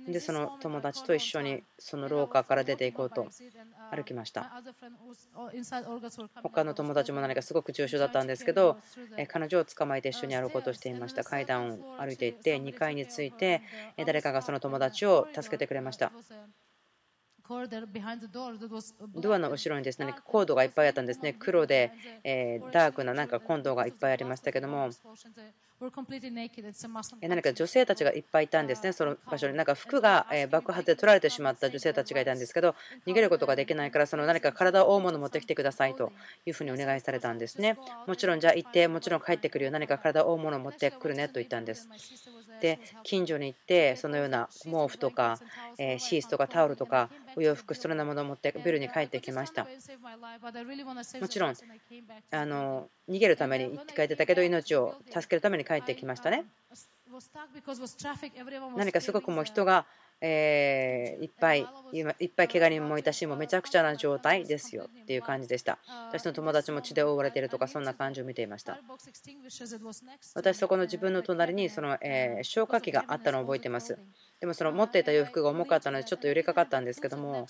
[0.07, 3.29] でその友達と一緒にその廊下から出ていこうと
[3.91, 4.63] 歩きました。
[6.43, 8.79] 他の友達も何かすごく重症だったんですけど
[9.29, 11.25] 彼女を捕まえて一緒に歩こうとしていました。
[11.25, 13.63] 階段を歩いていって2階に着いて
[14.05, 16.13] 誰かがその友達を助けてくれました。
[19.15, 21.93] ドアの後ろにですねコードがいっぱいあったんですね黒で
[22.73, 24.91] ダークななんかコンドがいっぱいありましたけども
[27.21, 29.55] 何か女性たちがいっぱいいたんですね、その場所に。
[29.55, 32.75] なんか服が爆発で取られてしまった女性たちがいたんですけど、
[33.07, 36.13] 逃げることができないから、その何か体を覆うものを持ってきてくださいと
[36.47, 37.77] いうふうにお願いされたんですね。
[38.07, 41.91] もちろん、じゃあ行って、もちろん帰ってくるよ、何か体を覆うものを持ってくるねと言ったんです。
[42.61, 45.39] で、近所に行って、そのような毛布とか、
[45.99, 49.67] シースとかタオルとか、お洋服、そのようなものを持ってビルに帰ってきました。
[51.21, 51.55] もちろん
[52.31, 56.45] あの逃げるために行って帰ってたけど命を助けるために帰ってきましたね。
[58.77, 59.87] 何かすごくもう人が
[60.21, 65.79] えー、いっぱいいっぱい怪我人もいたしもうめちゃくちゃな状態ですよっていう感じでした。
[66.09, 68.79] 私の友達も血で覆われているとかそんな感じを見ていました。
[70.35, 73.99] 私そこの自分の隣にその、え消火器があったのを覚えています。
[74.41, 77.47] でもその持っていた洋服が重かったのでちょっと揺れかかったんですけども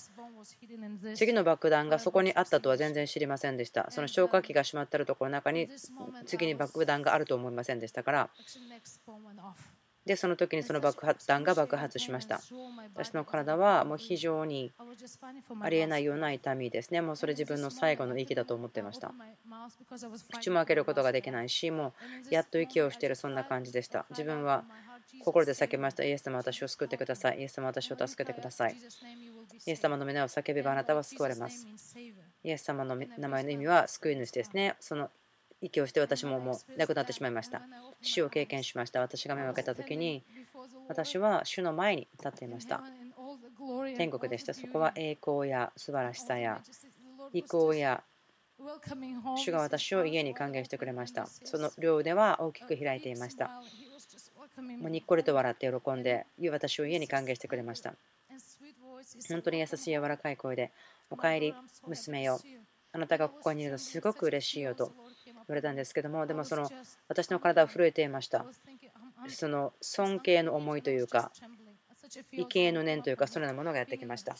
[1.14, 3.90] 次の爆弾がそこにあったとは全然知りませんでした。
[3.90, 5.68] その消火器が閉まっているところの中に
[6.26, 8.30] 次に爆弾があると思いませんでしたから
[10.07, 12.40] でその時にその爆発弾が爆発しました。
[12.94, 14.72] 私の体はもう非常に
[15.61, 17.00] ありえないような痛みですね。
[17.00, 19.12] もうそれ自分の最後の息だと思っていました。
[20.32, 21.92] 口も開けることができないしも
[22.30, 24.07] うやっと息をしているそんな感じでした。
[24.11, 24.64] 自分は
[25.24, 26.04] 心で叫びました。
[26.04, 27.40] イエス様私を救ってください。
[27.40, 28.76] イエス様私を助けてください。
[29.66, 31.66] イエス様の皆を叫べばあなたは救われます。
[32.44, 34.76] イエス様の名前の意味は救い主ですね。
[34.78, 35.11] その
[35.61, 37.62] 息をして私ももう亡くなってしまいました。
[38.02, 39.00] 死を経験しました。
[39.00, 40.22] 私が目を開けた時に
[40.88, 42.82] 私は主の前に立っていました。
[43.96, 44.54] 天国でした。
[44.54, 46.61] そこは栄光や素晴らしさや
[47.32, 48.02] 意向や
[49.36, 51.26] 主が私を家に歓迎してくれました。
[51.26, 53.50] その両腕は大きく開いていました。
[54.78, 57.94] もうにっこりと笑って喜んで私を家に歓迎してくれました。
[59.28, 60.72] 本当に優しい柔らかい声で
[61.11, 61.54] 「おかえり
[61.86, 62.40] 娘よ。
[62.92, 64.90] あなたがここにいるとすごく嬉しいよと
[65.49, 66.68] 言われたんですけどもでもその
[67.09, 68.44] 私の体は震えていました。
[69.28, 71.32] その尊敬の思いというか
[72.32, 74.36] 畏敬の念というかそのようなものがやってきました。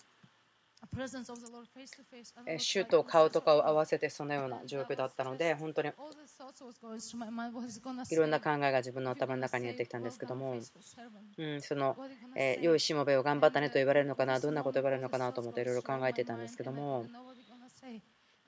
[2.59, 5.91] 主と顔とかを合わせてそのような状況だったので本当に
[8.11, 10.61] いろんな考えが自分の頭の中にやってきたんですけども、
[11.39, 11.97] うん、その、
[12.35, 17.07] え良いしもべを頑張ったねと言われるのかなどんなこと言われるのかなと思っていろいろ考えてたんですけども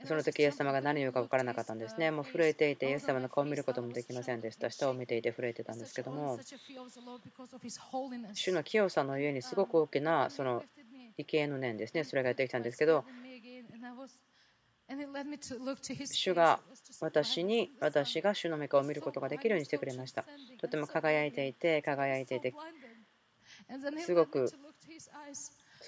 [0.05, 2.11] その時イエス様が何を言うか分からなかったんですね。
[2.11, 4.70] もう震えていて、イエス様の顔を見ることもできませんでした。
[4.70, 6.38] 下を見ていて震えてたんですけども、
[8.34, 10.62] 主の清さのゆえにすごく大きなその
[11.16, 13.05] 畏敬の念ですね、それがやってきたんですけど、
[16.07, 16.61] 主が
[17.01, 20.24] 私に、私が主の目顔を見ることができるようにしてくれました。
[20.59, 22.55] とても輝いていて、輝いていて、
[23.99, 24.51] すごく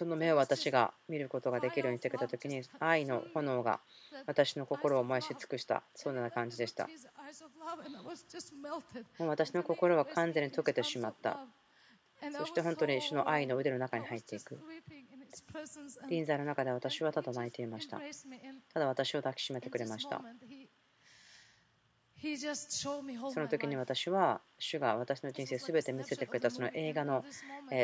[0.01, 3.81] その目を私が見ることができるようにしてくれた時に愛の炎が
[4.27, 5.83] 私の心を燃やし尽くした。
[5.95, 6.89] そんな感じでした。
[9.19, 11.41] もう私の心は完全に溶けてしまった。
[12.33, 14.59] そして本当に主の愛の腕の中に入っていく。
[16.09, 18.01] 臨在の中で私はただ泣いていました。
[18.73, 20.23] ただ私を抱きしめてくれました。
[23.33, 27.25] その時に私は主が私の人生すべて見せてくれたその映画の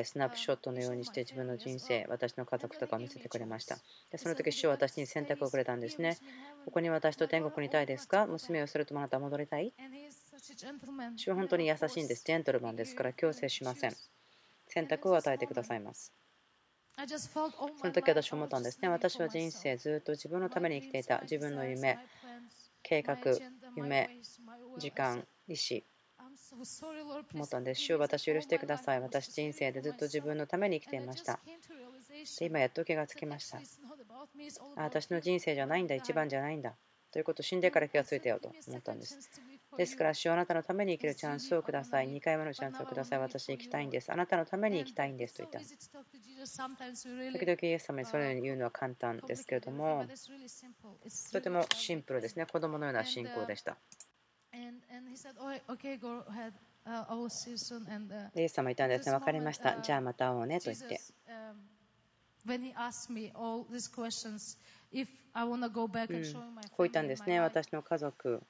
[0.04, 3.78] スナップショットのようにして自分の人生私の家族とかを見せてくれました。
[4.10, 6.18] でその時主は私に選択をくれたんですね。
[6.66, 8.26] ここに私と天国にいたいですか？
[8.26, 9.72] 娘をするとあなたは戻りたい？
[11.16, 12.24] 主は本当に優しいんです。
[12.24, 13.96] ジェントルマンですから強制しません。
[14.68, 16.12] 選択を与えてくださいます。
[16.98, 18.88] その時私は思ったんですね。
[18.88, 21.98] 私は人生ずっと自分のために生きていた自分の夢
[22.82, 23.16] 計画
[23.76, 24.10] 夢、
[24.78, 25.82] 時間、意思、
[27.34, 27.82] 思ったんです。
[27.82, 29.00] 主を私許してください。
[29.00, 31.40] 私人生でずっと自分のために生きていました。
[32.38, 33.58] で今やっと気がつきました。
[34.76, 36.74] あ私の人生じゃないんだ、一番じゃないんだ。
[37.12, 39.18] ということを死んでから気がついたよと思ったんです。
[39.76, 42.08] ですから、主あなたのために生きるチャンスをください。
[42.08, 43.18] 2回目のチャンスをください。
[43.18, 44.12] 私生きたいんです。
[44.12, 45.58] あなたのために生きたいんですと言った。
[47.32, 50.06] 時々イエス様にそのように言うのは簡単ですけれども、
[51.32, 52.46] とてもシンプルですね。
[52.46, 53.76] 子供のような信仰でした。
[58.34, 59.12] イエス様言ったんですね。
[59.18, 59.78] 分かりました。
[59.82, 61.00] じゃあまた会おうねと言って。
[66.54, 67.40] うん、こう言ったんですね。
[67.40, 68.42] 私の家族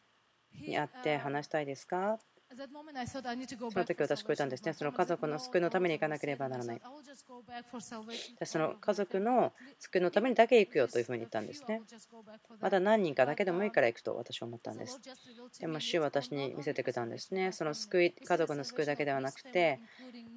[0.67, 2.19] に会って話したいですか？
[2.49, 4.73] その時私こう言ったんですね。
[4.73, 6.83] その家族の救いのために行かなければならない。
[8.45, 11.83] その家族の救いのためにだけ行くよというふうに言ったんですね。
[12.61, 15.01] また何人かだけでもいいから行くと私は思ったんです。
[15.61, 17.51] でも主は私に見せてくれたんですね。
[17.51, 19.81] その救い、家族の救いだけではなくて、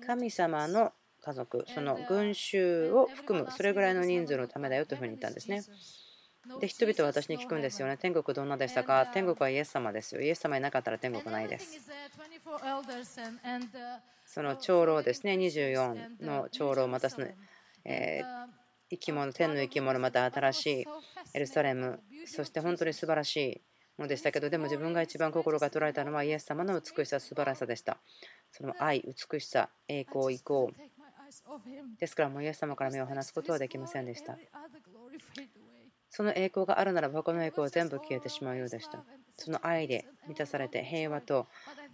[0.06, 5.62] 神様の家族、その群衆を含む、それぐらいの人数のためだよというふうに言ったんですね。
[6.60, 7.98] で人々は私に聞くんですよね。
[7.98, 9.06] 天国どんなでしたか？
[9.14, 10.22] 天国はイエス様ですよ。
[10.22, 11.78] イエス様いなかったら天国ないです。
[14.26, 17.28] その長老ですね、24の長老、またその、
[17.86, 18.22] え
[18.92, 20.86] 生き物、天の生き物、また新しい
[21.34, 23.62] エルサレム、そして本当に素晴らしい
[23.98, 27.98] ものでしたけど、でも自分が一番心が捉えたのはイエス様の美しさ、素晴らしさでした。
[28.52, 30.72] その愛、美しさ、栄光、意向。
[32.00, 34.38] ですからもうイエス様から目を離すことはできませんでした。
[36.20, 39.02] その栄光があるならばこの栄光は全部消えてしまうようでした。
[39.38, 41.48] その愛で満たされて平和と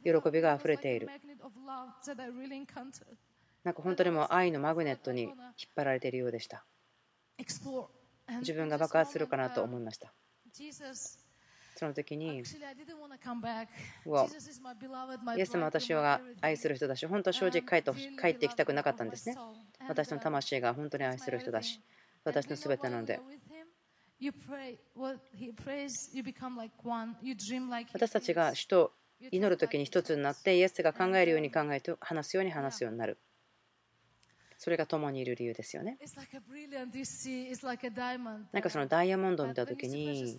[0.04, 1.12] 喜びがあふれている。
[3.64, 5.32] なんか本当にもう愛のマグネットに引っ
[5.76, 6.66] 張られているようでした。
[8.40, 10.12] 自分が爆発するかなと思いました。
[11.76, 12.40] その時に、イ
[15.40, 17.76] エス様私が愛する人だし、本当は正直帰
[18.30, 19.38] ってきたくなかったんですね。
[19.88, 21.80] 私の魂が本当に愛する人だし、
[22.24, 23.20] 私の全てなので。
[27.94, 28.94] 私たちが主と
[29.32, 33.18] 祈る時に一つになってイエスが考えるように考えて話すように話すようになる。
[34.58, 35.98] それが共にいる理由ですよね。
[38.54, 40.38] なんかそのダイヤモンドを見た時に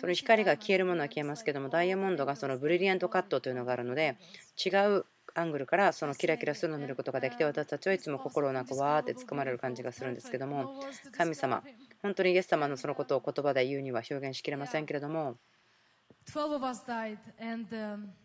[0.00, 4.16] その光が消えるものは消えますけどもダイヤモンドがそのブリリアントカットというのがあるので
[4.64, 5.04] 違う
[5.34, 10.80] アングルからそのキラキラするのを見ることができて私たちはいつも心をなんかわーってつかまれる感じがするんですけども
[11.16, 11.62] 神様
[12.02, 15.36] 本当にイエス様のそのことを言葉で言うには表現しきれませんけれども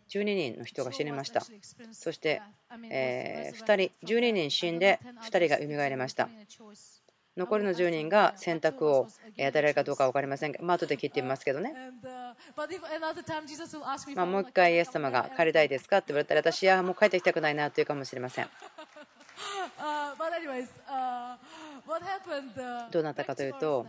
[0.08, 1.42] 12人の人が死にました。
[1.90, 2.42] そして、
[2.90, 6.28] え2人12人死んで2人が蘇りました
[7.38, 11.72] 残りの10人が選択を与えられるかどうか分かりませんが、まあ後で聞いてみますけどね。
[14.16, 15.98] まあ、もう一回イエス様が帰りたいですか？
[15.98, 18.48] って言われたら私はもう帰ってきたくないなというかもしれません。
[22.90, 23.86] どうなったかというと、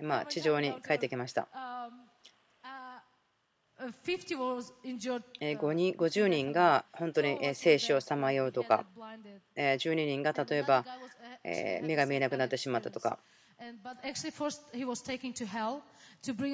[0.00, 1.46] まあ、地上に帰ってきました。
[5.40, 8.84] えー5人50人が本当にえー生死をさまようとか、
[9.54, 10.84] えー12人が例えば
[11.44, 13.18] えー目が見えなくなってしまったとか、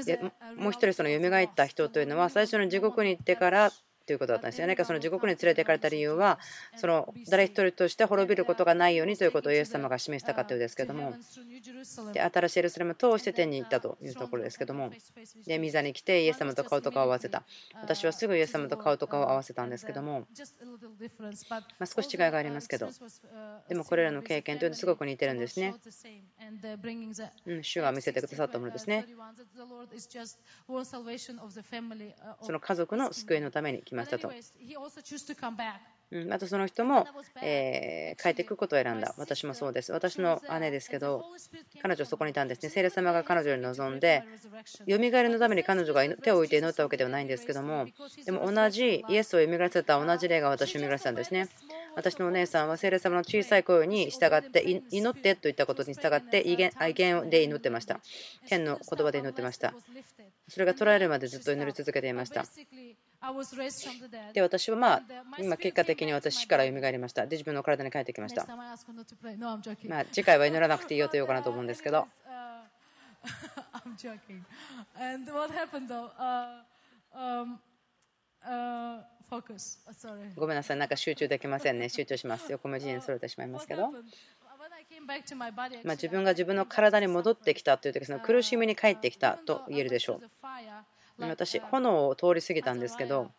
[0.04, 0.18] で
[0.56, 3.72] もう一人その蘇った人というのは最初の地獄に行ってから
[4.12, 4.66] ということだったんですよ。
[4.66, 6.38] 何かその地獄に連れて行かれた理由は
[6.76, 11.14] その誰一人として滅びることがないようにということをイエス様が示したかというですけども
[12.12, 14.90] で新しいエルサレムを通して天に行ったというところですけども
[15.46, 17.42] で御座に来てイエス様と顔と顔を合わせた
[17.80, 20.26] 私はすぐイエス様と顔と顔を合わせたんですけども、
[21.78, 22.90] まあ、少し違いがありますけど
[23.68, 25.74] でもこれらの経験というのはすごく似てるんですね。
[27.46, 29.06] うん、主が見せてくださったものですね。
[32.42, 34.30] その家族の救いのために来ましたと。
[36.12, 37.06] うん、またその人も、
[37.42, 39.14] えー帰っていくことを選んだ。
[39.16, 39.90] 私もそうです。
[39.90, 41.24] 私の姉ですけど、
[41.80, 42.68] 彼女そこにいたんですね。
[42.68, 44.22] 聖霊様が彼女に望んで、
[44.86, 47.86] 蘇りのために彼女が手を置いて祈ったわけではないんですけども、
[48.26, 51.48] でも同じイエスを蘇らせた同じ霊が私を蘇らせたんですね。
[51.96, 56.56] 私のお姉さんは聖霊様の小さい声に従って、い祈ってといったことに従って、威
[56.92, 58.00] 厳で祈ってました。
[58.46, 59.72] 天の言葉で祈ってました。
[60.48, 62.44] それが捉えるまでずっと祈り続けていました。
[64.32, 65.02] で、私はまあ、
[65.38, 67.26] 今結果的に私死から蘇りました。
[67.26, 68.46] で、自分の体に帰ってきました。
[68.46, 72.06] まあ、次回は祈らなくていいよと言おうかなと思うんですけど?
[76.18, 76.62] Uh,
[77.14, 77.58] um,
[78.44, 78.98] uh.
[78.98, 79.02] Uh.
[80.36, 81.88] ごめんなさい、なんか集中できませんね。
[81.90, 82.52] 集中します。
[82.52, 83.90] 横文字にそれてしまいますけど、
[85.84, 90.30] ま自分が自分の体に戻ってきたという時、その苦しみに帰ってきたと言えるでしょう
[91.28, 93.30] 私、炎を通り過ぎたんですけど、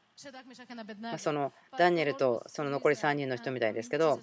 [1.01, 4.19] まそのダニエルとその残り3人の人みたいですけど、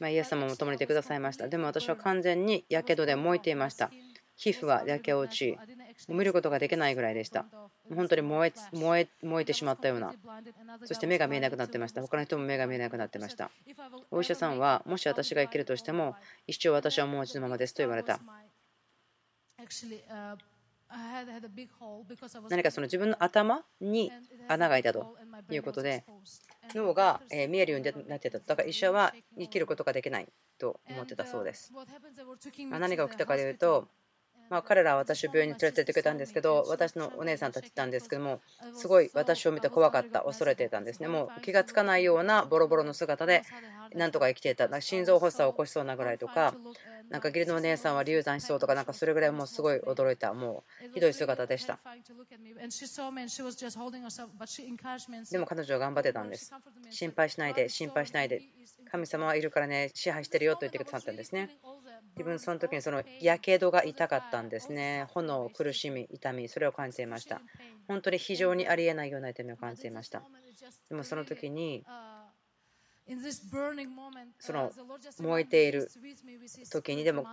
[0.00, 1.48] まあ、イエス様も共にいてくださいました。
[1.48, 3.90] でも私は完全にやけどで燃えていました。
[4.36, 5.56] 皮膚が焼け落ち、
[6.08, 7.46] 見ることができないぐらいでした。
[7.94, 10.14] 本当に燃え燃え燃えてしまったような、
[10.84, 12.02] そして目が見えなくなってました。
[12.02, 13.50] 他の人も目が見えなくなってました。
[14.10, 18.20] お医者さんは、もし私が生きるとしても、一生私はもう一度のままですと言われた。
[22.48, 24.10] 何かその自分の頭に
[24.48, 25.16] 穴が開いたと
[25.50, 26.04] いうことで、
[26.74, 28.38] 脳がえー見えるようになってた。
[28.38, 30.28] だから医者は生きることができない
[30.58, 31.72] と思ってたそうです。
[32.70, 33.88] まあ何が起きたかというと、
[34.48, 38.40] まあ、彼らは私を病院に連れて行ってくれたんですけど、私のお姉さんたちいたんですけども、
[38.74, 41.08] すごい私を見て怖かった、恐れていたんですね。
[41.08, 43.42] もう気がつかないようなボロボロの姿で、
[43.94, 46.54] なんとか生きていた、なんか心臓発作を起こしそうなぐらいとか、
[47.10, 51.78] なんか義理のお姉さんは流産しそうとか、なんかそれぐらいもうすごい驚いた、もうひどい姿でした。
[55.30, 56.52] でも彼女は頑張ってたんです。
[56.90, 58.42] 心配しないで、心配しないで、
[58.90, 61.50] 神様はいるからね、支配してるよと言ってくださったんですね。
[62.16, 65.06] 自分その時にそのやけどが痛かったんですね。
[65.10, 67.42] 炎、苦しみ、痛み、それを感じていました。
[67.86, 70.22] 本当に非常にありえないような痛みを感じていました。
[70.88, 71.84] でもその時に、
[74.40, 74.72] その
[75.20, 75.90] 燃えている
[76.72, 77.26] 時にでも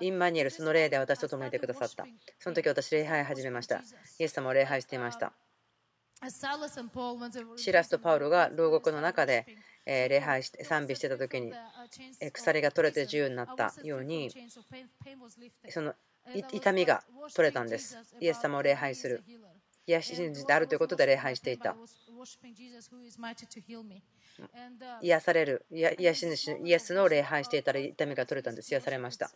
[0.00, 2.06] インマニュエルその霊で私と共にいてくださった。
[2.38, 3.82] その時私礼拝始めました。
[4.18, 5.34] イエス様を礼拝していました。
[7.56, 9.46] シラスとパウロが牢獄の中で
[9.86, 11.52] え礼拝して賛美してた時に
[12.32, 14.30] 鎖が取れて自由になったように
[15.68, 15.94] その
[16.52, 17.02] 痛みが
[17.34, 17.98] 取れたんです。
[18.20, 19.22] イエス様を礼拝する。
[19.86, 21.74] 癒し信じてあるということで礼拝していた。
[25.02, 28.70] 癒される、癒し主イエスの礼拝していたら痛みが取れたんです。
[28.70, 29.30] 癒されました。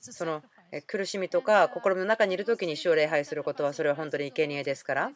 [0.00, 0.42] その
[0.86, 5.12] 苦しみとか心の中にいる時に主を礼拝することはそれは本当に生贄ですから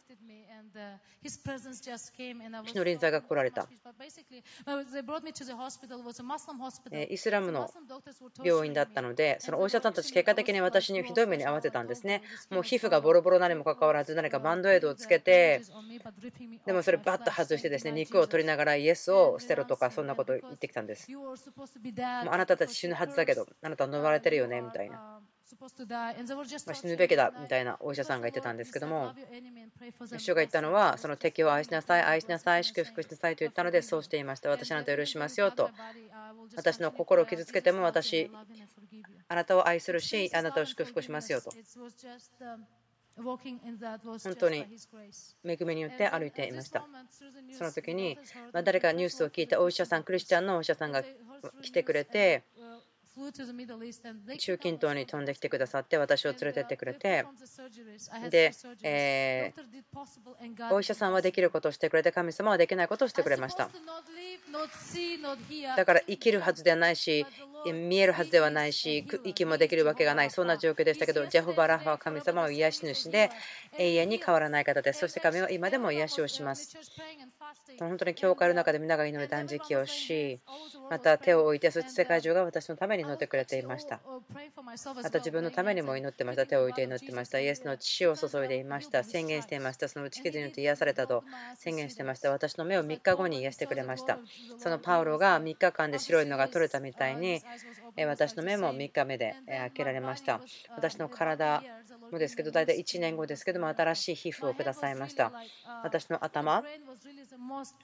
[2.74, 3.66] の臨在が来られた
[6.92, 7.70] えーイスラムの
[8.44, 12.22] 病院だったのでそのお医者さんたち結果的に私にひどい目に遭わせたんですね。
[12.50, 15.62] もう皮膚がボロボロなにもかかわらず何かバンドエイドをつけて
[16.66, 21.10] でもそれバッと外してですね肉を取りながらイエスを捨てろとかそんなことを言ってきたんです。
[22.24, 25.19] もうあなたたち死ぬはずだけどあなたは飲まれてるよねみたいな
[26.66, 29.12] まあ死ぬべきだみたいなお医者さんが言ってたんですけども
[30.18, 35.70] 主が言ったのはその敵を愛しなさい愛しなさい祝福しなさいと言ったのでそうしていました私あなたを許しますよと
[36.56, 38.30] 私の心を傷つけても私
[39.28, 41.50] あなたを愛するしあなたを祝福しますよと
[44.24, 44.64] 本当に
[45.44, 46.84] 恵みによって歩いていました
[47.52, 48.18] その時に
[48.52, 51.02] まあ誰かニュースを聞いてお医者さんクリスチャンのお医者さんが
[51.62, 52.44] 来てくれて
[54.38, 57.24] 中近東に飛んできてくださって私を連れてってくれて。
[58.30, 58.52] で、
[58.82, 63.70] えー、お医者さんはできることをしてくれて神様はできないことをしてくれました。
[65.76, 67.26] だから生きるはずではないし
[67.72, 73.30] 見えるはずではないし息もできるわけがないそんな状況でしたけどジェホバ・ラファは神様は癒し主で
[73.78, 76.76] 永遠に変わらない方ですそして神は今でも癒しをします
[77.78, 80.40] 本当に教会の中で皆が祈る断食をし
[80.90, 84.00] また手を置いてそして世界中が私のために祈ってくれていました。
[85.02, 86.46] また自分のためにも祈ってました。
[86.46, 87.40] 手を置いて祈ってました。
[87.40, 89.04] イエスの血を注いでいました。
[89.04, 89.88] 宣言していました。
[89.88, 91.24] その打ち傷によって癒されたと。
[91.56, 92.30] 宣言してました。
[92.30, 94.18] 私の目を3日後に癒してくれました。
[94.58, 97.40] そのパウロが3日間で白いのが取れたみたいに
[98.06, 100.40] 私の目も3日目で開けられました。
[100.76, 101.62] 私の体
[102.10, 105.32] もですけど大体1年後ですけども新しい皮膚をくださいました
[105.82, 106.62] 私の頭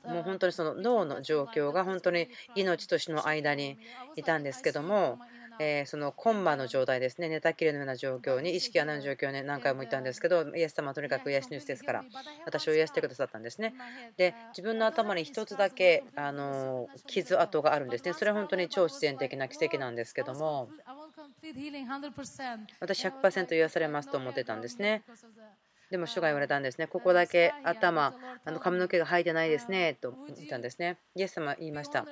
[0.05, 3.79] もう本当にその脳の状況が本当に命と死の間に
[4.16, 5.18] いたんですけども
[5.59, 12.05] えそのコンマの状態ですね、寝たきりのような状況に、意識がない状況に何回も言ったんですけど、イエス様はとにかく癒し主ですから、
[12.45, 13.74] 私を癒してくださったんですね。
[14.16, 18.12] で、自分の頭に1つだけあの傷跡があるんですね。
[18.12, 20.68] それは本当に超自然的な奇跡なんですけども、
[22.80, 25.03] 私100%癒されますと思ってたんですね。
[25.90, 26.86] でも主が言われたんですね。
[26.88, 30.99] ここだけ頭、あの髪の毛が生えてないですねと言ったんですね。
[31.14, 32.07] イエス様は言いました。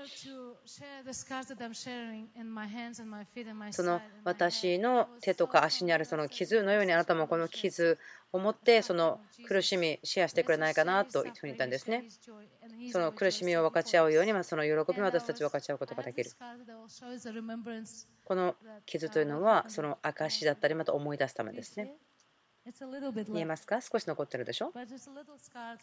[3.71, 7.99] その私の手とか足にあるその傷のようにあなたもこの傷
[8.33, 12.05] を持ってその苦しみシェアしてくれないかなというふうに言ったんですね。
[12.91, 16.31] その苦しみを分かち合うようにその喜びを私たち分かち合うことができる。
[18.25, 18.57] この
[18.87, 21.93] 傷というのはその証だったりまた思い出すためですね。
[23.29, 23.83] 見えますか？
[23.83, 24.73] 少し残ってるでしょ？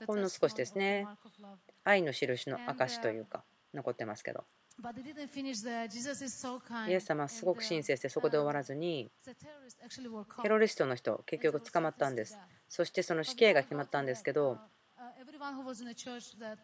[0.07, 1.05] ほんの少しですね。
[1.83, 3.43] 愛の印の証というか
[3.75, 4.43] 残ってますけど。
[6.89, 9.11] イエス様はすごく親切でそこで終わらずに
[10.41, 12.37] テロリストの人結局捕まったんです。
[12.67, 14.57] そしてその死刑が決まったんですけど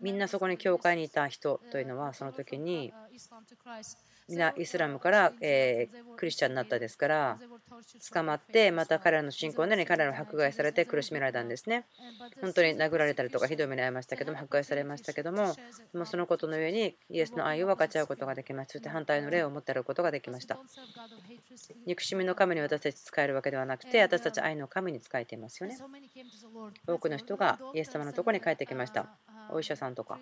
[0.02, 2.94] みんなそこに教会にいた人というのはその時に
[4.30, 7.38] 皆イスラムから、えクリスチャンになったですから
[8.14, 11.86] 捕まってまた彼らの信仰のように彼らの迫害されて苦しめられたんですね。
[12.42, 15.56] 本当に殴られたりとかひどい目に遭いましたけども迫害されましたけども
[15.94, 20.58] でもそのことの上にイエスの愛を分かち合うことができましたそして反対の霊を持っていることができました。
[21.86, 25.78] 憎しみの神に私たち使えるわけではなくて私たち愛の神に使えていますよね。
[26.88, 29.08] 多くの人がイエス様のところに帰ってきました。
[29.52, 30.20] お医者さんとか、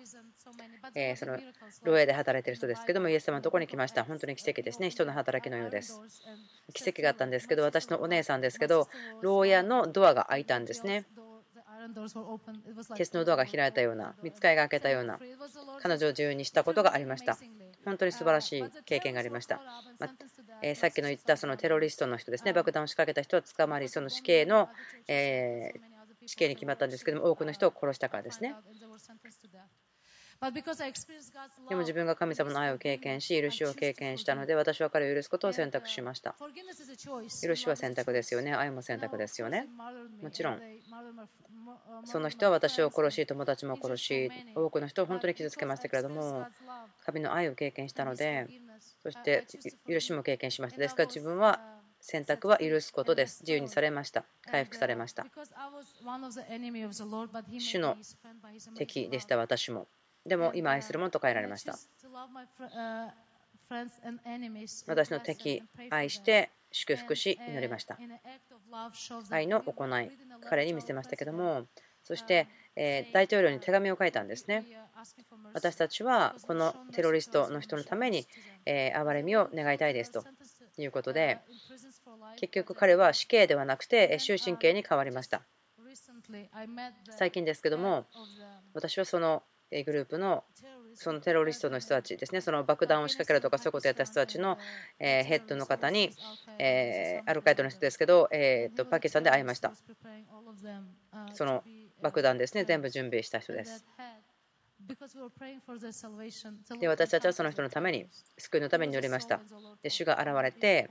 [0.94, 1.38] えー、その
[1.84, 4.04] 牢屋で働いている人ですけども、イエス様のところに来ました。
[4.04, 4.90] 本当に奇跡ですね。
[4.90, 6.00] 人の働きのようです。
[6.74, 8.88] 奇跡があったんですけど、私のお姉さんですけど、
[9.22, 11.04] 牢屋のドアが開いたんですね。
[12.96, 15.18] 鉄のドアが開いたような、見つかりが開けたような、
[15.80, 17.38] 彼女を自由にしたことがありました。
[17.84, 19.60] 本当に素晴らしい経験がありました。
[19.98, 20.08] ま
[20.62, 24.68] えさっきの言ったそのテロリストの人ですね、爆弾を仕掛けた人は捕まり、その死刑の、
[25.06, 25.72] え
[26.26, 28.54] 死刑に決まったんですけども、多くの人を殺したからですね。
[31.68, 36.36] でも自分が神様の愛を経験し、許しを経験したので、私は彼を許すことを選択しました。
[37.42, 38.52] 許しは選択ですよね。
[38.52, 39.66] 愛も選択ですよね。
[40.22, 40.60] もちろん、
[42.04, 46.46] その人は私を殺し、友達も殺し、多くの人を本当に傷つけましたけれども、
[47.04, 48.46] 神の愛を経験したので、
[49.02, 49.46] そして
[49.88, 50.78] 許しも経験しました。
[50.78, 53.42] ですから自分は選択は許すことです。
[53.42, 54.24] 自由にされました。
[54.50, 55.26] 回復されました。
[57.58, 57.96] 主の
[58.76, 59.88] 敵でした、私も。
[60.24, 61.78] でも今愛するものと変えられました。
[64.86, 67.98] 私の敵、愛して祝福し祈りました。
[69.30, 70.10] 愛の行い、
[70.48, 71.66] 彼に見せましたけども、
[72.04, 72.46] そして
[73.12, 74.64] 大統領に手紙を書いたんですね。
[75.52, 78.26] 私たちはこのテロリストの人のために
[78.66, 80.24] 憐れみを願いたいですと
[80.78, 81.38] いうことで、
[82.36, 85.42] 結局彼は死刑ではなくて終身刑に変わりました。
[87.10, 88.06] 最近ですけども、
[88.74, 90.44] 私はそのグループの
[90.94, 94.58] そのテロリストの人たちですね、その爆弾を仕掛けるとかそういうことをやった人たちの
[94.98, 96.10] ヘッドの方に、
[97.26, 99.72] アルカイトの人ですけど、えー、とパキスタンで会いました。
[101.34, 101.62] その
[102.02, 103.84] 爆弾ですね、全部準備した人です。
[106.78, 108.06] で私たちはその人のために
[108.38, 109.40] 救いのために乗りました。
[109.82, 110.88] で主が現れて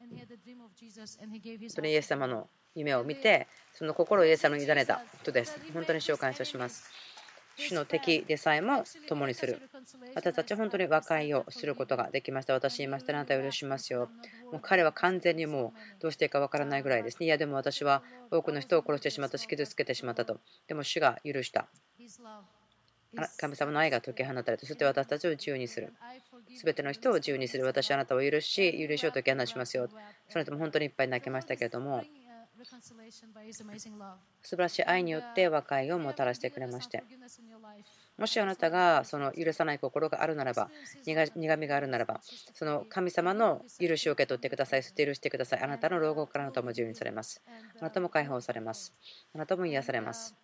[0.00, 0.08] 本
[1.76, 5.60] 当にイエス様の夢を見てその心をイエス様に委ねた人です。
[5.74, 6.90] 本当に主を感謝します。
[7.56, 9.60] 主の敵でさえも共にする。
[10.14, 12.54] 私たちは本当に和解をすることができました。
[12.54, 14.08] 私言いましたらあなたを許しますよ。
[14.50, 17.26] もう彼は完全にもうどうしていいかわからないぐらいですね。
[17.26, 20.40] いやでも私は多くの人を殺してしまったし傷つけてしまったと。
[20.68, 21.68] でも主が許した。
[23.38, 25.92] 神様の愛が解き放たれてそして私たちを自由にする。
[26.54, 27.64] すべての人を自由にする。
[27.64, 29.88] 私はあなたを許し許しを解き放ちますよ。
[30.28, 32.04] その人も本当にいっぱい泣きましたけれども
[34.42, 37.02] 素晴らしい愛によって和解をもたらしてくれまして。
[38.18, 40.70] もしあなたがその許さない心があるならば
[41.04, 42.20] 苦みがあるならば
[42.52, 45.62] その神様の許しを受け取ってくださいそして許してください。
[45.62, 47.42] あなたの牢獄からあなたも自由にされます。
[47.80, 48.94] あなたも解放されます。
[49.34, 50.34] あなたも癒されます。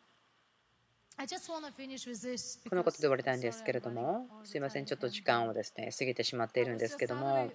[2.68, 7.50] このことで終わりたいんですけれどもすいませんちょっと時間をですね過ぎてしまっているんですけども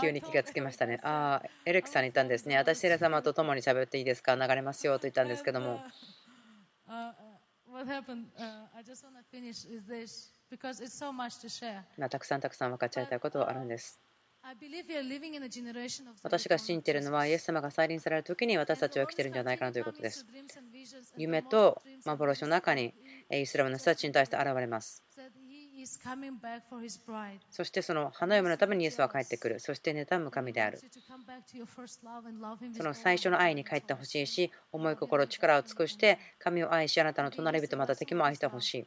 [0.00, 1.00] 急に気がつきましたね。
[1.02, 2.56] ああ、エレクさんに言ったんですね。
[2.56, 4.36] 私、セレ様と共に喋っていいですか？
[4.36, 5.80] 流れますよと言ったんですけども。
[12.08, 13.98] たくさんたくさん分かっちゃいたいことはあるんです。
[16.22, 20.26] 私が信じているのは、イエス様が再臨される時に私たちは生きているんじゃないかなということです。
[21.16, 22.92] 夢と幻の中に
[23.30, 25.04] イスラムの人たちに対して現れます。
[27.50, 29.60] そしてその花嫁のためにイエスは帰ってくる。
[29.60, 30.80] そして妬む神である。
[32.76, 38.86] その最初の愛に帰ってほしいし、思い心、力を尽くして神を愛し、あなたの隣人、また敵も愛してほしい。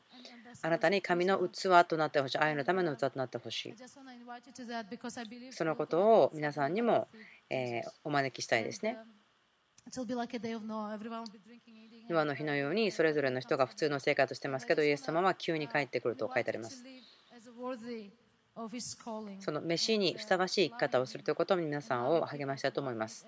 [0.65, 2.37] あなたに神の器となってほしい。
[2.39, 3.75] 愛のための器となってほしい。
[5.51, 7.07] そのことを皆さんにも
[8.03, 8.97] お招きしたいですね。
[12.09, 16.83] ノアの日のようにそれぞれの人が普通の生活をしてますけどイエス様は急に帰ってくると書いてあります。
[19.41, 23.27] その飯にふさわしい生き方をするということを皆さんを励ましたいと思います。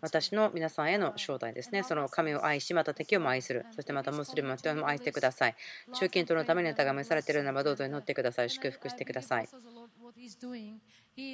[0.00, 1.82] 私の皆さんへの招待ですね。
[1.82, 3.66] その神を愛し、また敵をも愛する。
[3.74, 5.56] そしてまたムスリムの人も愛してください。
[5.92, 8.50] 中近東のためにネタが召されているならばどうぞ祈ってください。
[8.50, 9.48] 祝福してください。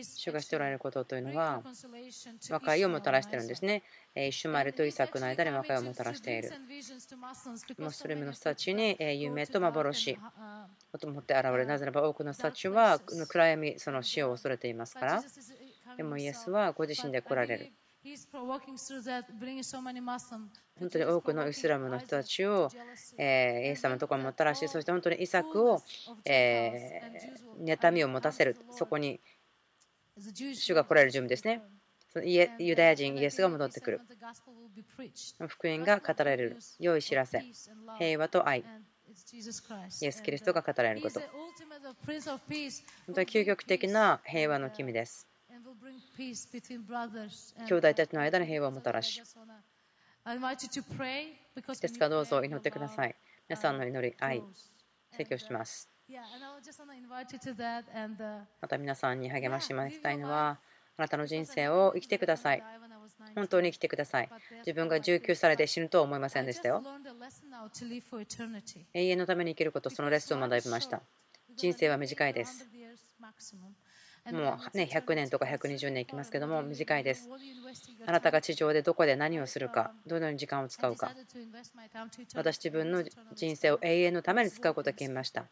[0.03, 1.62] 主がしておられることというのは
[2.51, 3.83] 和解をもたらしているんですね。
[4.14, 6.53] イシュマエルとイサクの間に和解をもたらしている。
[7.78, 10.18] モスリムの人たちに夢と幻
[10.93, 11.66] をと思って現れる。
[11.66, 15.22] なぜならば多くの人たちは暗闇、その死を恐れていますから。
[16.01, 17.72] でもイエスはご自身で来られる。
[20.78, 22.70] 本当に多くのイスラムの人たちを、
[23.18, 25.82] えイエス様のところにもたらし、そして本当にイサクを、
[26.24, 27.03] え
[27.59, 29.20] 妬みを持たせる、そこに
[30.55, 31.62] 主が来られる準備ですね。
[32.59, 34.01] ユダヤ人イエスが戻ってくる。
[35.48, 36.57] 福音が語られる。
[36.78, 37.44] 良い知らせ。
[37.98, 38.61] 平和と愛。
[38.61, 41.20] イエス・キリストが語られること。
[41.20, 45.30] 本当に究極的な平和の君です。
[47.68, 49.23] 兄弟たちの間に平和をもたらし。
[51.81, 53.14] ですからどうぞ祈ってください。
[53.49, 54.43] 皆さんの祈り、愛、
[55.12, 55.89] 説教します。
[58.61, 60.59] また皆さんに励ましてもらいたいのは、
[60.97, 62.62] あなたの人生を生きてください。
[63.35, 64.29] 本当に生きてください。
[64.59, 66.83] 自分が19されて死ぬとは思いませんでしたよ。
[68.93, 71.01] 永遠のために生きること、そのレッスンを学びました。
[71.57, 72.66] 人生は短いです。
[74.27, 77.29] もうね、100年とか120年いきますけども、短いです。
[78.07, 81.12] あなたが地上でどこで何をするか、どのように時間を使うか。
[82.35, 83.05] 私、自分の
[83.35, 85.49] 人生を永遠のために使うことを決めました。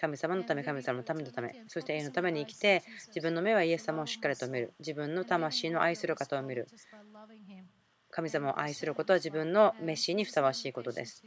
[0.00, 4.72] 神様のため、神様のためのため、そして永遠のために生きて、自分の目はイエス様をしっかりと見る。
[4.78, 6.68] 自分の魂の愛する方を見る。
[8.10, 11.24] 神様を愛することは自分のメッシにふさわしいことです。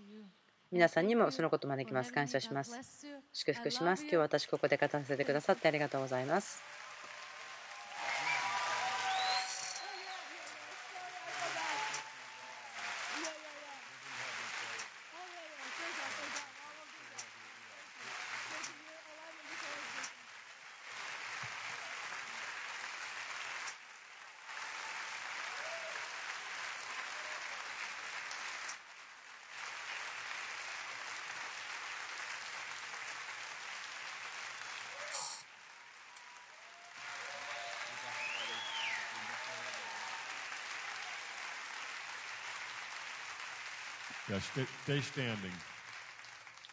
[0.72, 2.14] 皆さんにもそのことを招きます。
[2.14, 3.06] 感謝します。
[3.34, 4.04] 祝福します。
[4.04, 6.81] 今日私ここで語らせてくださってありがとうございます。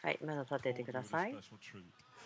[0.02, 1.34] はい、まだ立ててください。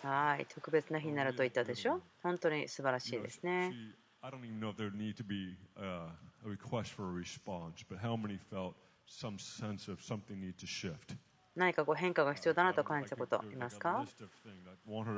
[0.01, 2.01] はい、特別な日になると言ったでしょ？
[2.21, 3.73] 本当に素晴らしいですね。
[4.21, 6.07] I don't even know if there need to be a
[6.45, 8.73] request for a response, but how many felt
[9.07, 11.17] some sense of something need to shift?
[11.55, 14.05] 何かこう変化が必要だなと感じたことありますか？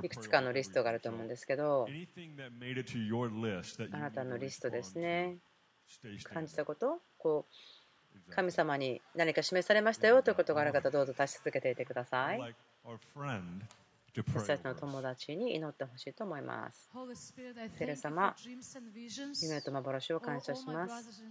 [0.03, 1.87] いくつかのリストがあると思うんですけど、
[3.91, 5.37] あなたのリストですね。
[6.23, 6.99] 感じたこと？
[7.17, 7.53] こう
[8.29, 12.55] 神様に何か示されましたよということがある方、どうぞ出し続けていてください。
[14.15, 16.89] 私たちの友達に祈ってほしいと思います。
[17.77, 18.33] セル様、
[19.41, 21.21] 夢と幻を感謝します。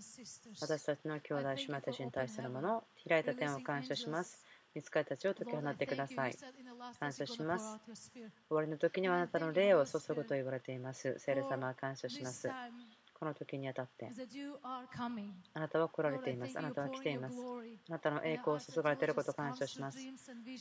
[0.61, 4.45] 私たちの兄弟姉妹たちに対するもの、開いた点を感謝します。
[4.75, 6.37] 見つかりたちを解き放ってください。
[7.01, 7.79] 感謝します。
[8.49, 11.15] 終わりの時にはあなたの霊を注ぐと言われています。
[11.19, 12.51] 聖霊様は感謝します。
[13.25, 14.11] この時にあたって、
[15.55, 16.59] あなたは来られています。
[16.59, 17.37] あなたは来ています。
[17.89, 19.99] あなたの栄光を注がれていることを感謝します。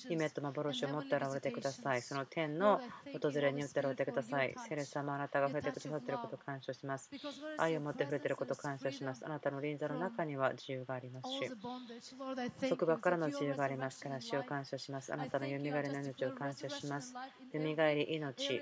[0.08, 2.02] 夢と幻を持って現れてください。
[2.02, 2.80] その天の
[3.22, 4.56] 訪れによって現れてください。
[4.70, 7.12] 聖霊様、あなたが触れてくださっていることを感謝します。
[7.58, 9.26] 愛を持って触れていることを感謝します。
[9.26, 15.14] あなたの臨座の中には自由がありますし、束縛からの自由がありますから、死を感謝します。
[15.14, 17.14] あなたのよみがえりの命を感謝します。
[17.14, 18.62] よみがえり命、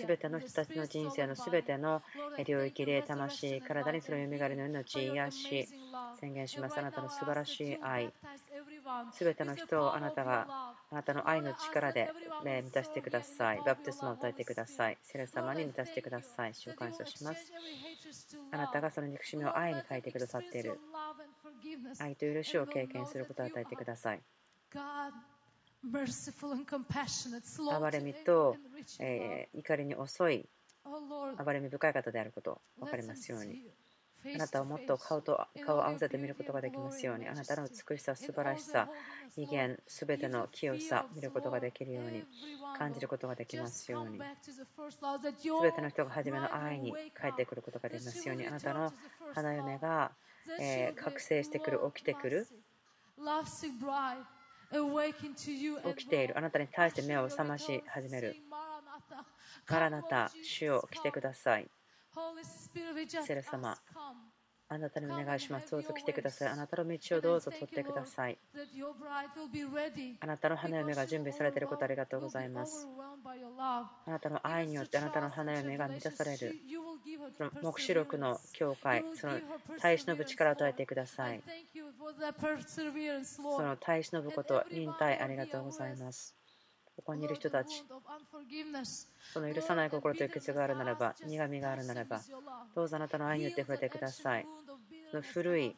[0.00, 2.02] すべての人たちの人生のすべての
[2.46, 5.68] 領域で魂、体にそのよみがえりの命、癒し、
[6.18, 6.78] 宣言します。
[6.78, 8.10] あなたの素晴らしい愛。
[9.12, 10.46] すべての人をあなたが
[10.90, 12.10] あなたの愛の力で
[12.42, 13.60] 満たしてください。
[13.66, 14.96] バプテスマを与えてください。
[15.02, 16.54] セレ様に満たしてください。
[16.54, 17.52] 主を感謝します。
[18.50, 20.80] あなたがその憎しみを愛に変えてくださっている。
[21.98, 24.20] 愛と許しを経験することを与えてください。
[27.70, 28.56] 憐れみと、
[28.98, 30.48] えー、怒りに遅い
[30.84, 33.62] 憐れみ深い方であること分かりますように。
[34.34, 38.88] あなたをもっと顔と顔を合わせて見ることができますように、あなたの美しさ、素晴らしさ、
[39.36, 42.24] 威厳、すべての清さ、見ることができるように、
[42.76, 44.66] 感じることができますように、す
[45.62, 48.92] べての人が初めの愛に帰ってくることができますように、あなたの
[49.34, 50.10] 花嫁が、
[50.58, 52.46] えー、覚醒してくる、起きてくる。
[55.96, 56.36] 起きている。
[56.36, 58.36] あなたに対して目を覚まし始める。
[59.66, 61.70] マラナタ、主を来てください。
[63.26, 63.78] セレ様、
[64.70, 65.70] あなたにお願いします。
[65.70, 66.48] どうぞ来てください。
[66.48, 68.36] あなたの道をどうぞ取ってください。
[70.20, 72.86] あなたの花嫁が準備されていることありがとうございます。
[73.24, 76.54] あなたの愛によってあなたの花嫁が満たされる。
[77.38, 79.40] その黙示録の教会、その
[79.80, 81.42] 耐え忍ぶ力を与えてください。
[83.24, 86.34] その耐え忍ぶこと、忍耐ありがとうございます。
[86.98, 87.84] ここにいる人たち、
[89.32, 92.20] その許さない心という傷があるならば、苦みがあるならば、
[92.74, 94.46] どうぞあなたの愛によって触れてください。
[95.12, 95.76] その古い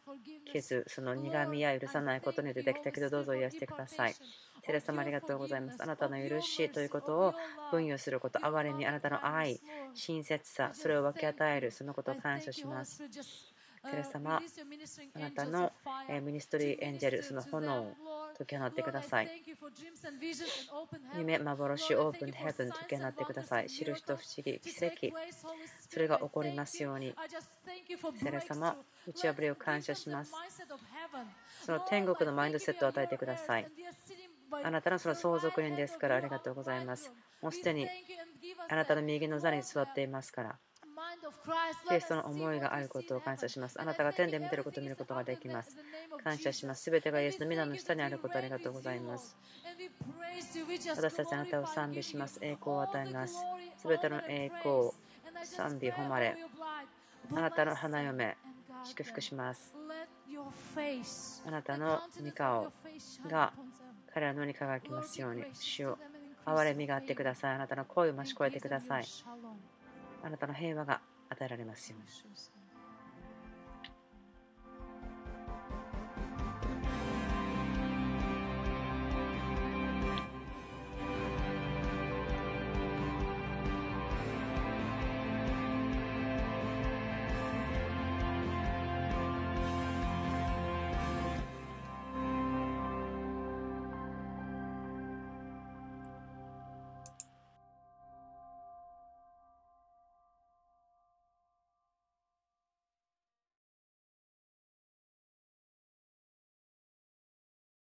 [0.51, 4.15] 傷、その苦みや許さないことによってできたけど、どうぞ癒してください。
[4.65, 5.83] セレ様ありがとうございます。
[5.83, 7.35] あなたの許しということを
[7.71, 9.61] 分与すること、憐れみ、あなたの愛、
[9.93, 13.03] 親切さ、それを分け与える、そのことを感謝します。
[13.83, 14.41] セレ様、
[15.15, 15.73] あなたの
[16.23, 17.95] ミニストリーエンジェル、その炎を
[18.37, 19.43] 解き放ってください。
[21.17, 23.69] 夢、幻、オープン、ヘブン、解き放ってください。
[23.69, 25.17] 印と不思議、奇跡、
[25.89, 27.15] それが起こりますように。
[28.23, 28.77] セレ様、
[29.07, 30.33] 打ち破りを感謝します。
[31.65, 33.67] その天国のマインドセットを与えてください。
[34.63, 37.11] あなたのその相続人ですからありがとうございます。
[37.41, 37.89] もうすでに
[38.69, 40.59] あなたの右の座に座っていますから。
[41.89, 43.81] キリストの思いがあることを感謝します。
[43.81, 45.77] あなたが天で見ていることを見ることができます。
[46.23, 46.83] 感謝します。
[46.85, 49.37] すべてがイエスの皆の下にあることありがとうございます。
[50.97, 52.39] 私たちあなたを賛美します。
[52.43, 53.37] 栄光を与えます。
[53.79, 54.91] すべての栄光、
[55.45, 56.37] 賛美、誉れ。
[57.33, 58.37] あなたの花嫁、
[58.85, 59.75] 祝福します。
[61.47, 62.73] あなたの御顔
[63.29, 63.53] が
[64.13, 65.45] 彼らのに輝きますように。
[65.55, 65.99] 主を
[66.47, 67.55] 憐れみがあってください。
[67.55, 69.05] あなたの声を増し越えてください。
[70.23, 71.01] あなたの平和が
[71.31, 72.60] 与えられますように。